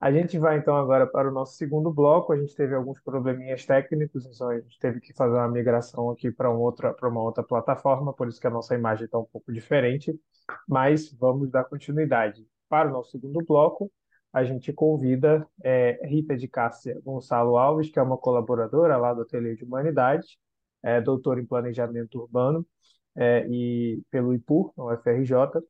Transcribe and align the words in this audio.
A 0.00 0.10
gente 0.10 0.38
vai 0.38 0.56
então 0.56 0.74
agora 0.76 1.06
para 1.06 1.28
o 1.28 1.32
nosso 1.32 1.56
segundo 1.56 1.92
bloco. 1.92 2.32
A 2.32 2.36
gente 2.38 2.54
teve 2.54 2.74
alguns 2.74 2.98
probleminhas 3.00 3.66
técnicos, 3.66 4.24
então 4.24 4.48
a 4.48 4.58
gente 4.58 4.78
teve 4.78 4.98
que 4.98 5.12
fazer 5.12 5.34
uma 5.34 5.48
migração 5.48 6.10
aqui 6.10 6.30
para 6.30 6.48
outra, 6.50 6.94
para 6.94 7.08
uma 7.08 7.20
outra 7.22 7.42
plataforma, 7.42 8.12
por 8.14 8.26
isso 8.26 8.40
que 8.40 8.46
a 8.46 8.50
nossa 8.50 8.74
imagem 8.74 9.04
está 9.04 9.18
um 9.18 9.26
pouco 9.26 9.52
diferente, 9.52 10.18
mas 10.66 11.12
vamos 11.12 11.50
dar 11.50 11.64
continuidade. 11.64 12.46
Para 12.66 12.88
o 12.88 12.92
nosso 12.92 13.10
segundo 13.10 13.44
bloco, 13.44 13.92
a 14.32 14.42
gente 14.42 14.72
convida 14.72 15.46
é, 15.62 16.00
Rita 16.06 16.34
de 16.34 16.48
Cássia 16.48 16.98
Gonçalo 17.04 17.58
Alves, 17.58 17.90
que 17.90 17.98
é 17.98 18.02
uma 18.02 18.16
colaboradora 18.16 18.96
lá 18.96 19.12
do 19.12 19.22
Ateliê 19.22 19.54
de 19.54 19.64
Humanidades, 19.64 20.38
é 20.82 20.98
doutora 21.00 21.40
em 21.42 21.46
Planejamento 21.46 22.20
Urbano 22.20 22.66
é, 23.14 23.46
e 23.48 24.00
pelo 24.10 24.32
IPUR, 24.32 24.72
no 24.78 24.90
UFRJ, 24.90 25.62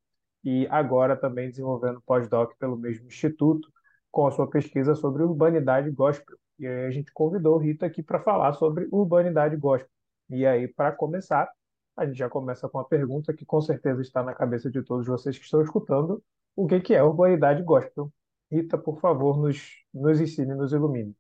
e 0.45 0.69
agora 0.71 1.17
também 1.17 1.51
desenvolvendo 1.51 2.01
pós-doc 2.03 2.53
pelo 2.59 2.77
mesmo 2.77 3.09
instituto, 3.09 3.69
com 4.11 4.27
a 4.27 4.31
sua 4.31 4.49
pesquisa 4.49 4.95
sobre 4.95 5.23
urbanidade 5.23 5.91
gospel. 5.91 6.37
E 6.59 6.67
aí 6.67 6.87
a 6.87 6.91
gente 6.91 7.13
convidou 7.13 7.57
Rita 7.57 7.87
aqui 7.87 8.03
para 8.03 8.21
falar 8.21 8.53
sobre 8.55 8.89
urbanidade 8.91 9.57
gospel. 9.57 9.91
E 10.29 10.47
aí, 10.47 10.69
para 10.69 10.93
começar, 10.93 11.51
a 11.97 12.07
gente 12.07 12.19
já 12.19 12.29
começa 12.29 12.69
com 12.69 12.79
uma 12.79 12.85
pergunta 12.85 13.33
que 13.33 13.45
com 13.45 13.61
certeza 13.61 14.01
está 14.01 14.23
na 14.23 14.35
cabeça 14.35 14.71
de 14.71 14.83
todos 14.83 15.07
vocês 15.07 15.39
que 15.39 15.45
estão 15.45 15.63
escutando: 15.63 16.23
o 16.55 16.67
que, 16.67 16.81
que 16.81 16.95
é 16.95 17.03
urbanidade 17.03 17.63
gospel? 17.63 18.13
Rita, 18.51 18.77
por 18.77 19.01
favor, 19.01 19.39
nos, 19.39 19.85
nos 19.93 20.21
ensine, 20.21 20.55
nos 20.55 20.73
ilumine. 20.73 21.17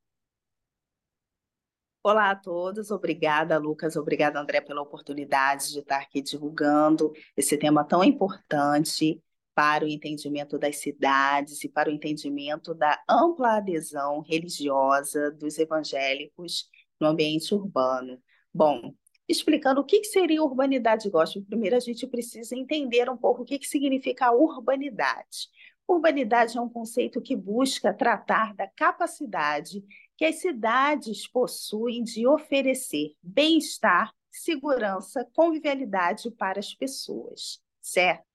Olá 2.03 2.31
a 2.31 2.37
todos, 2.37 2.91
obrigada, 2.91 3.59
Lucas, 3.59 3.95
obrigada, 3.95 4.41
André, 4.41 4.63
pela 4.63 4.81
oportunidade 4.81 5.71
de 5.71 5.81
estar 5.81 6.01
aqui 6.01 6.23
divulgando 6.23 7.13
esse 7.37 7.59
tema 7.59 7.85
tão 7.85 8.03
importante 8.03 9.23
para 9.55 9.85
o 9.85 9.89
entendimento 9.89 10.59
das 10.59 10.77
cidades 10.77 11.63
e 11.65 11.69
para 11.69 11.91
o 11.91 11.93
entendimento 11.93 12.75
da 12.75 13.01
ampla 13.09 13.57
adesão 13.57 14.21
religiosa 14.21 15.31
dos 15.33 15.59
evangélicos 15.59 16.69
no 17.01 17.09
ambiente 17.09 17.55
urbano. 17.55 18.21
Bom, 18.53 18.95
explicando 19.29 19.81
o 19.81 19.85
que 19.85 20.03
seria 20.05 20.43
urbanidade 20.43 21.09
gospel, 21.11 21.45
primeiro 21.45 21.77
a 21.77 21.81
gente 21.81 22.07
precisa 22.07 22.57
entender 22.57 23.09
um 23.11 23.17
pouco 23.17 23.43
o 23.43 23.45
que 23.45 23.59
significa 23.67 24.33
urbanidade. 24.33 25.49
Urbanidade 25.87 26.57
é 26.57 26.61
um 26.61 26.69
conceito 26.69 27.21
que 27.21 27.35
busca 27.35 27.93
tratar 27.93 28.55
da 28.55 28.69
capacidade 28.69 29.83
que 30.17 30.25
as 30.25 30.37
cidades 30.37 31.27
possuem 31.27 32.05
de 32.05 32.27
oferecer 32.27 33.15
bem-estar, 33.21 34.13
segurança, 34.31 35.27
convivialidade 35.35 36.31
para 36.31 36.61
as 36.61 36.73
pessoas, 36.75 37.61
certo? 37.81 38.30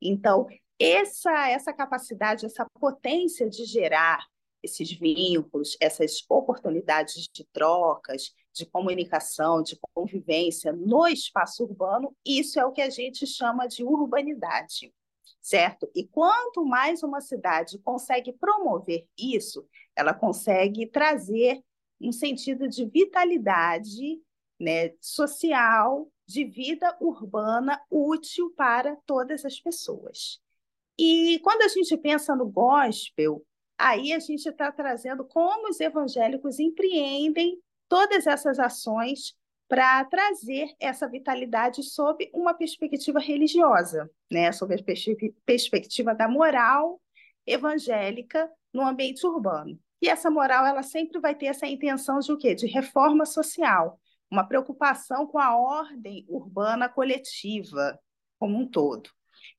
Então, 0.00 0.46
essa, 0.78 1.48
essa 1.48 1.72
capacidade, 1.72 2.46
essa 2.46 2.66
potência 2.78 3.48
de 3.48 3.64
gerar 3.64 4.24
esses 4.62 4.92
vínculos, 4.92 5.76
essas 5.80 6.24
oportunidades 6.28 7.28
de 7.32 7.46
trocas, 7.52 8.34
de 8.52 8.66
comunicação, 8.66 9.62
de 9.62 9.78
convivência 9.94 10.72
no 10.72 11.06
espaço 11.06 11.64
urbano, 11.64 12.14
isso 12.24 12.58
é 12.58 12.64
o 12.64 12.72
que 12.72 12.82
a 12.82 12.90
gente 12.90 13.26
chama 13.26 13.66
de 13.66 13.82
urbanidade, 13.82 14.92
certo? 15.40 15.90
E 15.94 16.06
quanto 16.06 16.64
mais 16.64 17.02
uma 17.02 17.20
cidade 17.20 17.78
consegue 17.78 18.32
promover 18.32 19.06
isso, 19.18 19.66
ela 19.96 20.12
consegue 20.12 20.86
trazer 20.86 21.62
um 22.00 22.12
sentido 22.12 22.68
de 22.68 22.86
vitalidade 22.86 24.20
né, 24.60 24.90
social, 25.00 26.06
de 26.26 26.44
vida 26.44 26.96
urbana 27.00 27.80
útil 27.90 28.52
para 28.56 28.94
todas 29.06 29.44
as 29.44 29.58
pessoas. 29.58 30.38
E 30.98 31.40
quando 31.42 31.62
a 31.62 31.68
gente 31.68 31.96
pensa 31.96 32.36
no 32.36 32.46
gospel, 32.46 33.44
aí 33.78 34.12
a 34.12 34.18
gente 34.18 34.46
está 34.46 34.70
trazendo 34.70 35.24
como 35.24 35.68
os 35.68 35.80
evangélicos 35.80 36.60
empreendem 36.60 37.58
todas 37.88 38.26
essas 38.26 38.58
ações 38.58 39.34
para 39.66 40.04
trazer 40.04 40.74
essa 40.78 41.08
vitalidade 41.08 41.82
sob 41.82 42.28
uma 42.34 42.52
perspectiva 42.52 43.18
religiosa, 43.18 44.10
né? 44.30 44.52
sob 44.52 44.74
a 44.74 44.78
perspectiva 45.46 46.14
da 46.14 46.28
moral 46.28 47.00
evangélica 47.46 48.50
no 48.72 48.82
ambiente 48.82 49.26
urbano. 49.26 49.78
E 50.02 50.08
essa 50.08 50.30
moral, 50.30 50.66
ela 50.66 50.82
sempre 50.82 51.20
vai 51.20 51.34
ter 51.34 51.46
essa 51.46 51.66
intenção 51.66 52.18
de 52.18 52.32
o 52.32 52.38
quê? 52.38 52.54
De 52.54 52.66
reforma 52.66 53.24
social, 53.24 53.98
uma 54.30 54.44
preocupação 54.44 55.26
com 55.26 55.38
a 55.38 55.56
ordem 55.56 56.24
urbana 56.28 56.88
coletiva 56.88 57.98
como 58.38 58.58
um 58.58 58.66
todo. 58.66 59.10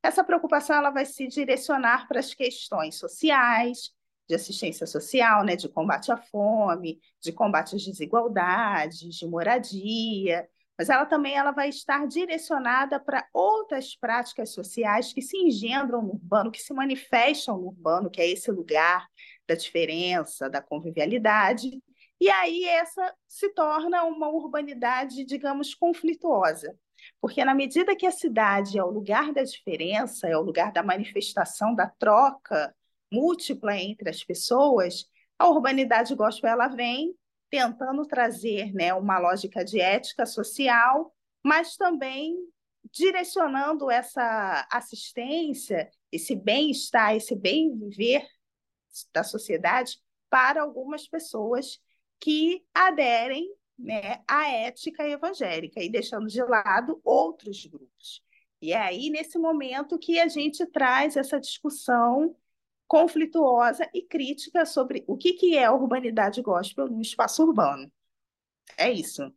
Essa 0.02 0.24
preocupação 0.24 0.76
ela 0.76 0.90
vai 0.90 1.06
se 1.06 1.28
direcionar 1.28 2.08
para 2.08 2.20
as 2.20 2.34
questões 2.34 2.98
sociais, 2.98 3.92
de 4.28 4.36
assistência 4.36 4.88
social, 4.88 5.44
né, 5.44 5.56
de 5.56 5.68
combate 5.68 6.12
à 6.12 6.18
fome, 6.18 7.02
de 7.22 7.34
combate 7.34 7.76
às 7.76 7.84
desigualdades, 7.84 9.16
de 9.18 9.28
moradia, 9.28 10.48
mas 10.78 10.90
ela 10.90 11.06
também 11.06 11.36
ela 11.36 11.52
vai 11.52 11.70
estar 11.70 12.08
direcionada 12.08 13.00
para 13.00 13.28
outras 13.34 13.96
práticas 13.96 14.52
sociais 14.54 15.14
que 15.14 15.22
se 15.22 15.38
engendram 15.38 16.02
no 16.02 16.14
urbano, 16.14 16.52
que 16.52 16.62
se 16.62 16.74
manifestam 16.74 17.58
no 17.58 17.68
urbano, 17.68 18.10
que 18.10 18.22
é 18.22 18.28
esse 18.28 18.50
lugar 18.52 19.06
da 19.48 19.54
diferença, 19.54 20.50
da 20.50 20.62
convivialidade, 20.62 21.82
e 22.22 22.30
aí 22.30 22.66
essa 22.66 23.16
se 23.28 23.50
torna 23.50 24.04
uma 24.04 24.30
urbanidade, 24.30 25.26
digamos, 25.26 25.74
conflituosa. 25.74 26.78
Porque 27.20 27.44
na 27.44 27.56
medida 27.56 27.96
que 27.96 28.06
a 28.06 28.12
cidade 28.12 28.78
é 28.78 28.84
o 28.84 28.92
lugar 28.92 29.34
da 29.34 29.42
diferença, 29.42 30.28
é 30.28 30.38
o 30.38 30.42
lugar 30.44 30.72
da 30.72 30.84
manifestação, 30.84 31.74
da 31.74 31.90
troca 31.90 32.76
múltipla 33.12 33.76
entre 33.76 34.08
as 34.08 34.24
pessoas, 34.24 35.10
a 35.40 35.50
urbanidade 35.50 36.14
gospel 36.14 36.52
ela 36.52 36.68
vem 36.68 37.16
tentando 37.50 38.06
trazer 38.06 38.72
né, 38.72 38.94
uma 38.94 39.18
lógica 39.18 39.66
de 39.66 39.82
ética 39.82 40.24
social, 40.28 41.12
mas 41.44 41.76
também 41.76 42.38
direcionando 42.94 43.90
essa 43.90 44.68
assistência, 44.72 45.90
esse 46.12 46.36
bem-estar, 46.36 47.16
esse 47.16 47.36
bem-viver 47.36 48.28
da 49.12 49.24
sociedade 49.24 50.00
para 50.30 50.62
algumas 50.62 51.08
pessoas 51.08 51.82
que 52.22 52.64
aderem 52.74 53.52
né, 53.78 54.24
à 54.28 54.48
ética 54.50 55.08
evangélica 55.08 55.82
e 55.82 55.90
deixando 55.90 56.28
de 56.28 56.42
lado 56.44 57.02
outros 57.04 57.66
grupos. 57.66 58.24
E 58.62 58.74
é 58.74 58.78
aí, 58.78 59.10
nesse 59.10 59.40
momento, 59.40 59.98
que 59.98 60.20
a 60.20 60.28
gente 60.28 60.66
traz 60.68 61.18
essa 61.18 61.40
discussão 61.40 62.36
conflituosa 62.88 63.90
e 63.94 64.04
crítica 64.04 64.66
sobre 64.66 65.04
o 65.08 65.18
que, 65.18 65.34
que 65.34 65.58
é 65.58 65.66
a 65.66 65.74
urbanidade 65.74 66.42
gospel 66.42 66.88
no 66.88 67.02
espaço 67.02 67.44
urbano. 67.44 67.92
É 68.78 68.92
isso. 68.92 69.34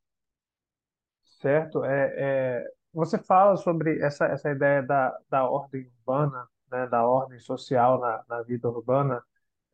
Certo. 1.41 1.85
É, 1.85 2.15
é, 2.17 2.65
você 2.93 3.19
fala 3.19 3.57
sobre 3.57 4.01
essa, 4.01 4.27
essa 4.27 4.51
ideia 4.51 4.83
da, 4.83 5.19
da 5.31 5.49
ordem 5.49 5.91
urbana, 5.99 6.47
né, 6.71 6.87
da 6.87 7.07
ordem 7.07 7.39
social 7.39 7.99
na, 7.99 8.25
na 8.29 8.43
vida 8.43 8.69
urbana, 8.69 9.25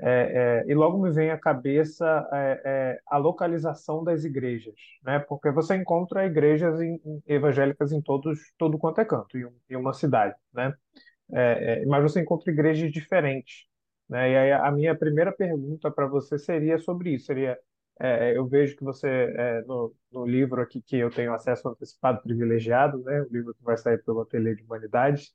é, 0.03 0.65
é, 0.67 0.71
e 0.71 0.75
logo 0.75 0.99
me 0.99 1.11
vem 1.11 1.31
à 1.31 1.39
cabeça 1.39 2.27
é, 2.33 2.63
é, 2.65 3.01
a 3.07 3.19
localização 3.19 4.03
das 4.03 4.25
igrejas, 4.25 4.75
né? 5.05 5.19
Porque 5.19 5.51
você 5.51 5.77
encontra 5.77 6.25
igrejas 6.27 6.81
em, 6.81 6.99
em, 7.05 7.23
evangélicas 7.27 7.93
em 7.93 8.01
todos, 8.01 8.39
todo 8.57 8.79
quanto 8.79 9.01
é 9.01 9.05
canto, 9.05 9.37
em, 9.37 9.47
em 9.69 9.77
uma 9.77 9.93
cidade, 9.93 10.35
né? 10.55 10.75
É, 11.33 11.83
é, 11.83 11.87
mas 11.87 12.03
você 12.03 12.21
encontra 12.21 12.51
igrejas 12.51 12.91
diferentes, 12.91 13.67
né? 14.09 14.31
E 14.33 14.37
aí 14.37 14.53
a 14.53 14.71
minha 14.73 14.97
primeira 14.97 15.33
pergunta 15.33 15.91
para 15.91 16.07
você 16.07 16.39
seria 16.39 16.79
sobre 16.79 17.15
isso, 17.15 17.27
seria 17.27 17.59
eu 18.35 18.47
vejo 18.49 18.77
que 18.77 18.83
você 18.83 19.63
no, 19.67 19.95
no, 20.11 20.25
livro 20.25 20.63
aqui 20.63 20.81
que 20.81 20.97
eu 20.97 21.11
tenho 21.11 21.35
acesso 21.35 21.69
antecipado 21.69 22.23
privilegiado, 22.23 22.99
né? 23.03 23.21
O 23.23 23.29
livro 23.31 23.55
que 23.55 23.63
vai 23.63 23.77
sair 23.77 24.03
pelo 24.03 24.23
Ateliê 24.23 24.55
de 24.55 24.63
Humanidades, 24.63 25.35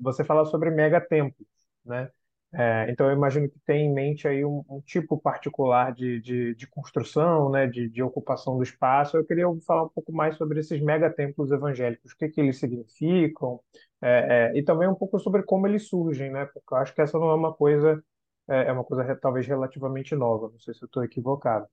você 0.00 0.24
fala 0.24 0.44
sobre 0.46 0.70
megatemplos, 0.70 1.46
né? 1.84 2.10
É, 2.52 2.90
então, 2.90 3.06
eu 3.06 3.12
imagino 3.12 3.48
que 3.48 3.58
tem 3.60 3.86
em 3.86 3.92
mente 3.92 4.26
aí 4.26 4.42
um, 4.42 4.64
um 4.70 4.80
tipo 4.80 5.18
particular 5.18 5.92
de, 5.92 6.18
de, 6.20 6.54
de 6.54 6.66
construção, 6.66 7.50
né, 7.50 7.66
de, 7.66 7.90
de, 7.90 8.02
ocupação 8.02 8.56
do 8.56 8.62
espaço. 8.62 9.18
Eu 9.18 9.24
queria 9.24 9.44
falar 9.66 9.84
um 9.84 9.88
pouco 9.90 10.10
mais 10.12 10.36
sobre 10.36 10.60
esses 10.60 10.80
megatemplos 10.80 11.50
evangélicos, 11.50 12.12
o 12.12 12.16
que, 12.16 12.28
que 12.28 12.40
eles 12.40 12.58
significam, 12.58 13.60
é, 14.00 14.52
é, 14.54 14.58
e 14.58 14.62
também 14.62 14.88
um 14.88 14.94
pouco 14.94 15.18
sobre 15.18 15.42
como 15.42 15.66
eles 15.66 15.88
surgem, 15.88 16.30
né, 16.30 16.46
porque 16.46 16.72
eu 16.72 16.78
acho 16.78 16.94
que 16.94 17.02
essa 17.02 17.18
não 17.18 17.30
é 17.30 17.34
uma 17.34 17.52
coisa, 17.52 18.02
é, 18.48 18.68
é 18.68 18.72
uma 18.72 18.84
coisa 18.84 19.14
talvez 19.16 19.46
relativamente 19.46 20.14
nova, 20.14 20.48
não 20.48 20.58
sei 20.58 20.72
se 20.72 20.82
eu 20.82 20.86
estou 20.86 21.04
equivocado. 21.04 21.66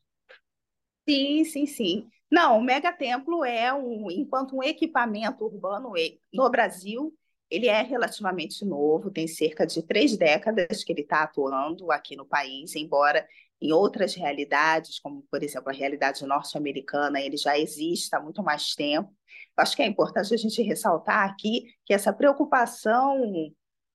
Sim, 1.07 1.45
sim, 1.45 1.65
sim. 1.65 2.09
Não, 2.29 2.57
o 2.57 2.63
megatemplo 2.63 3.45
é 3.45 3.73
um, 3.73 4.09
enquanto 4.11 4.57
um 4.57 4.63
equipamento 4.63 5.45
urbano 5.45 5.93
no 6.33 6.49
Brasil, 6.49 7.13
ele 7.49 7.67
é 7.67 7.81
relativamente 7.81 8.65
novo, 8.65 9.11
tem 9.11 9.27
cerca 9.27 9.65
de 9.65 9.81
três 9.83 10.17
décadas 10.17 10.83
que 10.83 10.91
ele 10.91 11.01
está 11.01 11.23
atuando 11.23 11.91
aqui 11.91 12.15
no 12.15 12.25
país, 12.25 12.75
embora 12.75 13.27
em 13.61 13.71
outras 13.71 14.13
realidades, 14.15 14.99
como 14.99 15.23
por 15.29 15.41
exemplo 15.43 15.69
a 15.69 15.73
realidade 15.73 16.25
norte-americana, 16.25 17.21
ele 17.21 17.37
já 17.37 17.57
existe 17.57 18.13
há 18.15 18.19
muito 18.19 18.43
mais 18.43 18.73
tempo. 18.75 19.09
Eu 19.57 19.63
acho 19.63 19.75
que 19.75 19.81
é 19.81 19.85
importante 19.85 20.33
a 20.33 20.37
gente 20.37 20.61
ressaltar 20.61 21.29
aqui 21.29 21.65
que 21.85 21.93
essa 21.93 22.11
preocupação 22.11 23.51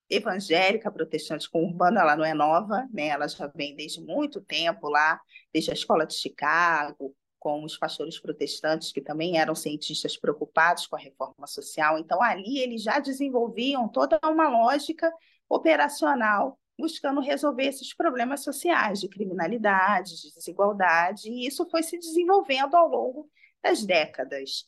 evangélica 0.09 0.91
protestante 0.91 1.49
com 1.49 1.65
urbana, 1.65 2.01
ela 2.01 2.17
não 2.17 2.25
é 2.25 2.35
nova, 2.35 2.87
né? 2.93 3.09
Ela 3.09 3.29
já 3.29 3.47
vem 3.47 3.77
desde 3.77 4.01
muito 4.01 4.41
tempo 4.41 4.89
lá, 4.89 5.21
desde 5.53 5.71
a 5.71 5.75
escola 5.75 6.05
de 6.07 6.15
Chicago, 6.15 7.15
com 7.41 7.65
os 7.65 7.77
pastores 7.77 8.21
protestantes 8.21 8.93
que 8.93 9.01
também 9.01 9.39
eram 9.39 9.55
cientistas 9.55 10.17
preocupados 10.17 10.87
com 10.87 10.95
a 10.95 10.99
reforma 10.99 11.47
social. 11.47 11.99
Então 11.99 12.23
ali 12.23 12.59
eles 12.59 12.83
já 12.83 13.01
desenvolviam 13.01 13.89
toda 13.89 14.21
uma 14.25 14.49
lógica 14.49 15.11
operacional 15.49 16.61
buscando 16.79 17.21
resolver 17.21 17.65
esses 17.65 17.95
problemas 17.95 18.43
sociais 18.45 19.01
de 19.01 19.09
criminalidade, 19.09 20.21
de 20.21 20.35
desigualdade, 20.35 21.29
e 21.29 21.47
isso 21.47 21.69
foi 21.69 21.83
se 21.83 21.99
desenvolvendo 21.99 22.75
ao 22.75 22.89
longo 22.89 23.31
das 23.63 23.85
décadas, 23.85 24.67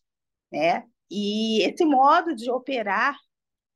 né? 0.50 0.84
E 1.10 1.62
esse 1.62 1.84
modo 1.84 2.34
de 2.34 2.50
operar 2.50 3.16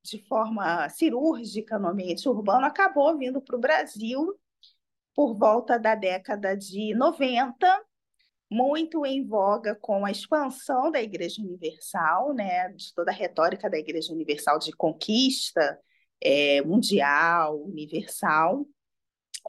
de 0.04 0.22
forma 0.26 0.88
cirúrgica 0.90 1.78
no 1.78 1.88
ambiente 1.88 2.28
urbano 2.28 2.66
acabou 2.66 3.16
vindo 3.16 3.40
para 3.40 3.56
o 3.56 3.60
Brasil 3.60 4.38
por 5.14 5.34
volta 5.34 5.78
da 5.78 5.94
década 5.94 6.54
de 6.54 6.94
90, 6.94 7.85
muito 8.50 9.04
em 9.04 9.26
voga 9.26 9.75
com 9.75 10.04
a 10.04 10.10
expansão 10.10 10.90
da 10.90 11.02
Igreja 11.02 11.43
Universal, 11.43 12.34
né, 12.34 12.69
de 12.70 12.94
toda 12.94 13.10
a 13.10 13.14
retórica 13.14 13.69
da 13.69 13.78
Igreja 13.78 14.12
Universal 14.12 14.58
de 14.58 14.72
conquista 14.72 15.78
é, 16.20 16.62
mundial, 16.62 17.60
universal. 17.62 18.66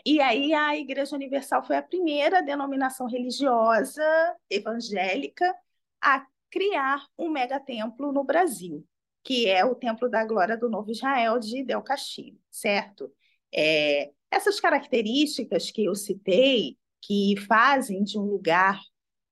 E 0.05 0.21
aí 0.21 0.53
a 0.53 0.77
Igreja 0.77 1.15
Universal 1.15 1.63
foi 1.63 1.77
a 1.77 1.83
primeira 1.83 2.41
denominação 2.41 3.07
religiosa 3.07 4.03
evangélica 4.49 5.55
a 6.01 6.25
criar 6.49 7.05
um 7.17 7.29
megatemplo 7.29 8.11
no 8.11 8.23
Brasil 8.23 8.85
que 9.27 9.45
é 9.45 9.65
o 9.65 9.75
Templo 9.75 10.09
da 10.09 10.23
Glória 10.23 10.55
do 10.55 10.69
Novo 10.69 10.89
Israel 10.89 11.37
de 11.37 11.61
Del 11.61 11.81
Castillo, 11.81 12.39
certo? 12.49 13.11
É, 13.53 14.09
essas 14.31 14.57
características 14.57 15.69
que 15.69 15.83
eu 15.83 15.93
citei, 15.93 16.77
que 17.07 17.35
fazem 17.47 18.03
de 18.03 18.19
um 18.19 18.23
lugar 18.23 18.79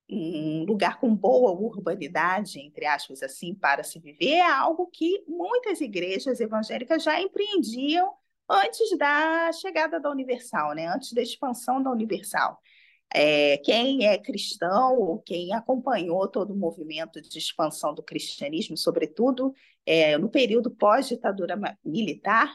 um 0.07 0.63
lugar 0.65 0.99
com 0.99 1.15
boa 1.15 1.51
urbanidade, 1.51 2.59
entre 2.59 2.85
aspas, 2.85 3.23
assim, 3.23 3.55
para 3.55 3.83
se 3.83 3.99
viver, 3.99 4.35
é 4.35 4.41
algo 4.47 4.87
que 4.93 5.23
muitas 5.27 5.81
igrejas 5.81 6.39
evangélicas 6.39 7.03
já 7.03 7.19
empreendiam 7.19 8.13
antes 8.47 8.95
da 8.99 9.51
chegada 9.51 9.99
da 9.99 10.11
Universal, 10.11 10.75
né? 10.75 10.87
antes 10.87 11.11
da 11.11 11.23
expansão 11.23 11.81
da 11.81 11.89
Universal. 11.89 12.59
É, 13.13 13.57
quem 13.59 14.05
é 14.05 14.17
cristão, 14.17 14.99
ou 14.99 15.19
quem 15.19 15.53
acompanhou 15.53 16.27
todo 16.27 16.53
o 16.53 16.57
movimento 16.57 17.19
de 17.19 17.39
expansão 17.39 17.93
do 17.93 18.03
cristianismo, 18.03 18.77
sobretudo 18.77 19.53
é, 19.85 20.17
no 20.17 20.29
período 20.29 20.69
pós-ditadura 20.69 21.55
militar, 21.83 22.53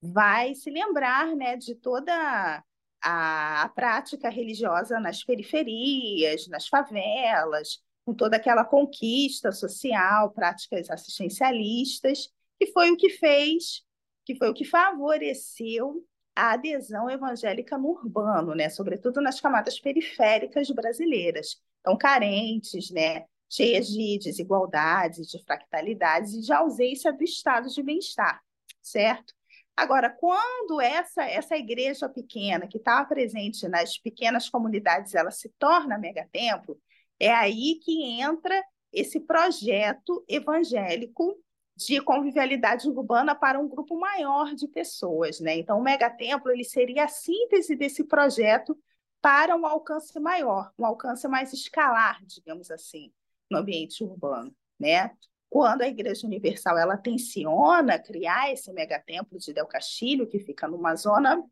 vai 0.00 0.54
se 0.54 0.70
lembrar 0.70 1.34
né, 1.34 1.56
de 1.56 1.74
toda 1.74 2.64
a, 3.02 3.70
prática 3.74 4.28
religiosa 4.28 4.98
nas 5.00 5.24
periferias, 5.24 6.46
nas 6.48 6.66
favelas, 6.68 7.80
com 8.04 8.14
toda 8.14 8.36
aquela 8.36 8.64
conquista 8.64 9.52
social, 9.52 10.30
práticas 10.30 10.90
assistencialistas, 10.90 12.30
que 12.58 12.66
foi 12.72 12.90
o 12.90 12.96
que 12.96 13.10
fez, 13.10 13.82
que 14.24 14.34
foi 14.34 14.48
o 14.50 14.54
que 14.54 14.64
favoreceu 14.64 16.04
a 16.34 16.52
adesão 16.52 17.10
evangélica 17.10 17.76
no 17.76 17.88
urbano, 17.88 18.54
né? 18.54 18.68
sobretudo 18.68 19.20
nas 19.20 19.40
camadas 19.40 19.80
periféricas 19.80 20.70
brasileiras, 20.70 21.60
tão 21.82 21.96
carentes, 21.96 22.90
né? 22.90 23.24
cheias 23.50 23.88
de 23.88 24.18
desigualdades, 24.22 25.26
de 25.26 25.42
fractalidades 25.44 26.34
e 26.34 26.40
de 26.42 26.52
ausência 26.52 27.12
do 27.12 27.24
estado 27.24 27.68
de 27.68 27.82
bem-estar, 27.82 28.40
certo? 28.82 29.34
Agora, 29.78 30.10
quando 30.10 30.80
essa, 30.80 31.22
essa 31.22 31.56
igreja 31.56 32.08
pequena, 32.08 32.66
que 32.66 32.78
estava 32.78 33.08
presente 33.08 33.68
nas 33.68 33.96
pequenas 33.96 34.50
comunidades, 34.50 35.14
ela 35.14 35.30
se 35.30 35.48
torna 35.50 35.96
megatemplo, 35.96 36.76
é 37.16 37.30
aí 37.30 37.78
que 37.80 38.20
entra 38.20 38.60
esse 38.92 39.20
projeto 39.20 40.24
evangélico 40.26 41.40
de 41.76 42.00
convivialidade 42.00 42.88
urbana 42.88 43.36
para 43.36 43.60
um 43.60 43.68
grupo 43.68 43.96
maior 43.96 44.52
de 44.52 44.66
pessoas, 44.66 45.38
né? 45.38 45.56
Então, 45.56 45.78
o 45.78 45.82
megatemplo 45.82 46.50
ele 46.50 46.64
seria 46.64 47.04
a 47.04 47.08
síntese 47.08 47.76
desse 47.76 48.02
projeto 48.02 48.76
para 49.22 49.54
um 49.54 49.64
alcance 49.64 50.18
maior, 50.18 50.72
um 50.76 50.84
alcance 50.84 51.28
mais 51.28 51.52
escalar, 51.52 52.18
digamos 52.26 52.68
assim, 52.72 53.12
no 53.48 53.58
ambiente 53.58 54.02
urbano, 54.02 54.52
né? 54.76 55.12
Quando 55.50 55.82
a 55.82 55.88
Igreja 55.88 56.26
Universal 56.26 56.78
ela 56.78 56.96
tenciona 56.96 57.98
criar 57.98 58.52
esse 58.52 58.72
megatemplo 58.72 59.38
de 59.38 59.52
Del 59.52 59.66
Castilho, 59.66 60.28
que 60.28 60.38
fica 60.38 60.68
numa 60.68 60.94
zona 60.94 61.42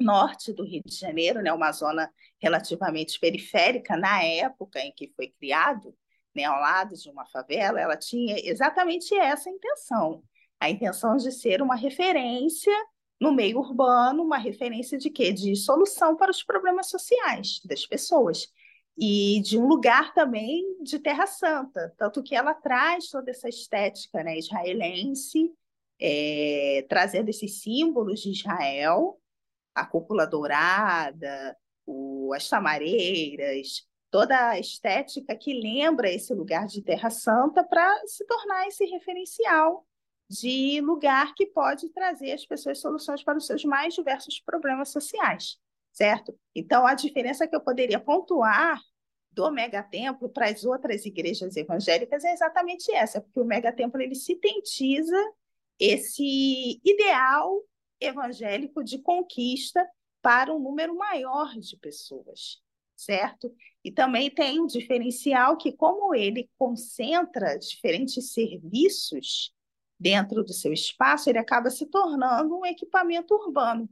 norte 0.00 0.52
do 0.52 0.64
Rio 0.64 0.82
de 0.84 0.94
Janeiro, 0.94 1.42
né, 1.42 1.52
uma 1.52 1.72
zona 1.72 2.10
relativamente 2.40 3.18
periférica 3.18 3.96
na 3.96 4.22
época 4.22 4.80
em 4.80 4.92
que 4.92 5.12
foi 5.16 5.28
criado, 5.28 5.94
né, 6.34 6.44
ao 6.44 6.60
lado 6.60 6.94
de 6.94 7.10
uma 7.10 7.26
favela, 7.26 7.80
ela 7.80 7.96
tinha 7.96 8.36
exatamente 8.48 9.14
essa 9.14 9.50
intenção. 9.50 10.22
A 10.60 10.70
intenção 10.70 11.16
de 11.16 11.32
ser 11.32 11.60
uma 11.60 11.74
referência 11.74 12.72
no 13.20 13.32
meio 13.32 13.58
urbano, 13.58 14.22
uma 14.22 14.38
referência 14.38 14.96
de 14.96 15.10
quê? 15.10 15.32
De 15.32 15.56
solução 15.56 16.16
para 16.16 16.30
os 16.30 16.42
problemas 16.44 16.88
sociais 16.88 17.60
das 17.64 17.84
pessoas. 17.84 18.46
E 19.00 19.40
de 19.42 19.56
um 19.56 19.66
lugar 19.68 20.12
também 20.12 20.82
de 20.82 20.98
Terra 20.98 21.26
Santa, 21.26 21.94
tanto 21.96 22.20
que 22.20 22.34
ela 22.34 22.52
traz 22.52 23.08
toda 23.08 23.30
essa 23.30 23.48
estética 23.48 24.24
né, 24.24 24.36
israelense, 24.36 25.52
é, 26.00 26.84
trazendo 26.88 27.28
esses 27.28 27.62
símbolos 27.62 28.20
de 28.20 28.32
Israel, 28.32 29.20
a 29.72 29.86
cúpula 29.86 30.26
dourada, 30.26 31.56
o, 31.86 32.32
as 32.34 32.48
tamareiras, 32.48 33.86
toda 34.10 34.50
a 34.50 34.58
estética 34.58 35.36
que 35.36 35.52
lembra 35.52 36.10
esse 36.10 36.34
lugar 36.34 36.66
de 36.66 36.82
Terra 36.82 37.10
Santa 37.10 37.62
para 37.62 38.04
se 38.06 38.26
tornar 38.26 38.66
esse 38.66 38.84
referencial 38.86 39.86
de 40.28 40.80
lugar 40.80 41.34
que 41.34 41.46
pode 41.46 41.88
trazer 41.90 42.32
às 42.32 42.44
pessoas 42.44 42.80
soluções 42.80 43.22
para 43.22 43.38
os 43.38 43.46
seus 43.46 43.64
mais 43.64 43.94
diversos 43.94 44.40
problemas 44.40 44.90
sociais, 44.90 45.58
certo? 45.98 46.38
Então, 46.54 46.86
a 46.86 46.94
diferença 46.94 47.48
que 47.48 47.56
eu 47.56 47.60
poderia 47.60 47.98
pontuar 47.98 48.80
do 49.32 49.50
megatemplo 49.50 50.28
para 50.28 50.48
as 50.48 50.64
outras 50.64 51.04
igrejas 51.04 51.56
evangélicas 51.56 52.24
é 52.24 52.32
exatamente 52.32 52.92
essa, 52.92 53.20
porque 53.20 53.40
o 53.40 53.44
megatemplo 53.44 54.00
ele 54.00 54.14
sintetiza 54.14 55.16
esse 55.78 56.80
ideal 56.84 57.64
evangélico 58.00 58.84
de 58.84 58.98
conquista 59.00 59.84
para 60.22 60.54
um 60.54 60.60
número 60.60 60.96
maior 60.96 61.52
de 61.58 61.76
pessoas 61.76 62.62
certo? 62.96 63.54
E 63.84 63.92
também 63.92 64.28
tem 64.28 64.60
um 64.60 64.66
diferencial 64.66 65.56
que, 65.56 65.70
como 65.70 66.12
ele 66.12 66.50
concentra 66.58 67.56
diferentes 67.56 68.32
serviços 68.32 69.54
dentro 69.96 70.42
do 70.42 70.52
seu 70.52 70.72
espaço, 70.72 71.30
ele 71.30 71.38
acaba 71.38 71.70
se 71.70 71.86
tornando 71.86 72.58
um 72.58 72.66
equipamento 72.66 73.32
urbano. 73.34 73.88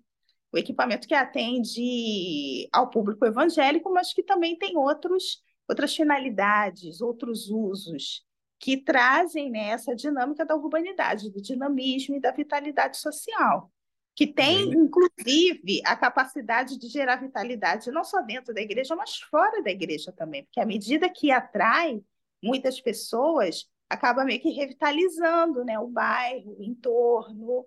O 0.57 0.59
equipamento 0.59 1.07
que 1.07 1.15
atende 1.15 2.69
ao 2.73 2.91
público 2.91 3.25
evangélico, 3.27 3.93
mas 3.93 4.13
que 4.13 4.23
também 4.23 4.57
tem 4.57 4.77
outros, 4.77 5.43
outras 5.69 5.95
finalidades, 5.95 7.01
outros 7.01 7.51
usos, 7.51 8.25
que 8.59 8.79
trazem 8.79 9.51
né, 9.51 9.69
essa 9.69 9.95
dinâmica 9.95 10.45
da 10.45 10.57
urbanidade, 10.57 11.31
do 11.31 11.43
dinamismo 11.43 12.17
e 12.17 12.21
da 12.21 12.33
vitalidade 12.33 12.97
social 12.97 13.71
que 14.17 14.27
tem, 14.27 14.71
inclusive, 14.73 15.83
a 15.85 15.95
capacidade 15.95 16.79
de 16.79 16.89
gerar 16.89 17.17
vitalidade 17.17 17.91
não 17.91 18.03
só 18.03 18.23
dentro 18.23 18.55
da 18.55 18.63
igreja, 18.63 18.97
mas 18.97 19.19
fora 19.19 19.63
da 19.63 19.71
igreja 19.71 20.11
também, 20.11 20.43
porque 20.43 20.59
à 20.59 20.65
medida 20.65 21.07
que 21.11 21.31
atrai 21.31 22.03
muitas 22.43 22.81
pessoas, 22.81 23.69
acaba 23.91 24.25
meio 24.25 24.41
que 24.41 24.49
revitalizando 24.49 25.63
né, 25.67 25.79
o 25.79 25.87
bairro, 25.87 26.57
o 26.59 26.65
entorno, 26.65 27.67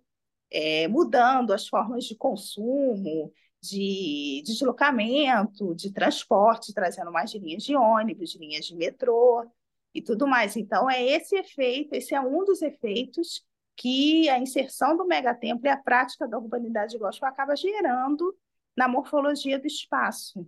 é, 0.52 0.88
mudando 0.88 1.52
as 1.52 1.68
formas 1.68 2.06
de 2.06 2.16
consumo, 2.16 3.32
de, 3.62 4.42
de 4.46 4.54
deslocamento, 4.54 5.76
de 5.76 5.92
transporte, 5.92 6.74
trazendo 6.74 7.12
mais 7.12 7.34
linhas 7.34 7.64
de 7.64 7.76
ônibus, 7.76 8.36
linhas 8.36 8.66
de 8.66 8.76
metrô 8.76 9.46
e 9.94 10.02
tudo 10.02 10.28
mais. 10.28 10.56
Então, 10.56 10.90
é 10.90 11.04
esse 11.04 11.36
efeito, 11.36 11.94
esse 11.94 12.14
é 12.14 12.22
um 12.22 12.44
dos 12.46 12.62
efeitos 12.62 13.44
que 13.76 14.30
a 14.30 14.38
inserção 14.38 14.98
do 14.98 15.06
megatemplo 15.06 15.66
e 15.66 15.70
a 15.70 15.78
prática 15.78 16.28
da 16.28 16.38
urbanidade 16.38 16.98
gospel 16.98 17.30
acaba 17.30 17.56
gerando 17.56 18.36
na 18.76 18.88
morfologia 18.88 19.58
do 19.60 19.68
espaço. 19.68 20.46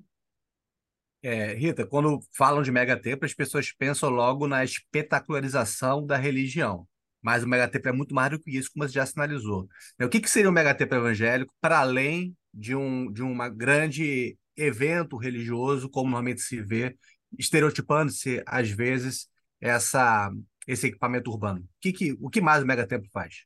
É, 1.23 1.53
Rita, 1.53 1.85
quando 1.85 2.19
falam 2.35 2.63
de 2.63 2.71
megatemplo, 2.71 3.25
as 3.25 3.33
pessoas 3.33 3.71
pensam 3.71 4.09
logo 4.09 4.47
na 4.47 4.63
espetacularização 4.63 6.05
da 6.05 6.17
religião. 6.17 6.87
Mas 7.21 7.43
o 7.43 7.47
megatemplo 7.47 7.89
é 7.89 7.91
muito 7.91 8.15
mais 8.15 8.31
do 8.31 8.39
que 8.39 8.51
isso, 8.57 8.71
como 8.73 8.87
você 8.87 8.93
já 8.93 9.05
sinalizou. 9.05 9.67
O 10.01 10.09
que, 10.09 10.19
que 10.19 10.29
seria 10.29 10.49
um 10.49 10.53
megatemplo 10.53 10.97
evangélico 10.97 11.53
para 11.61 11.79
além 11.79 12.35
de 12.53 12.75
um 12.75 13.11
de 13.11 13.21
uma 13.21 13.47
grande 13.49 14.37
evento 14.57 15.17
religioso, 15.17 15.89
como 15.89 16.09
normalmente 16.09 16.41
se 16.41 16.61
vê, 16.61 16.97
estereotipando-se, 17.37 18.43
às 18.45 18.69
vezes, 18.69 19.27
essa 19.59 20.31
esse 20.67 20.87
equipamento 20.87 21.29
urbano? 21.31 21.61
O 21.61 21.67
que, 21.79 21.91
que, 21.91 22.17
o 22.19 22.29
que 22.29 22.41
mais 22.41 22.63
o 22.63 22.67
Megatemplo 22.67 23.09
faz? 23.11 23.45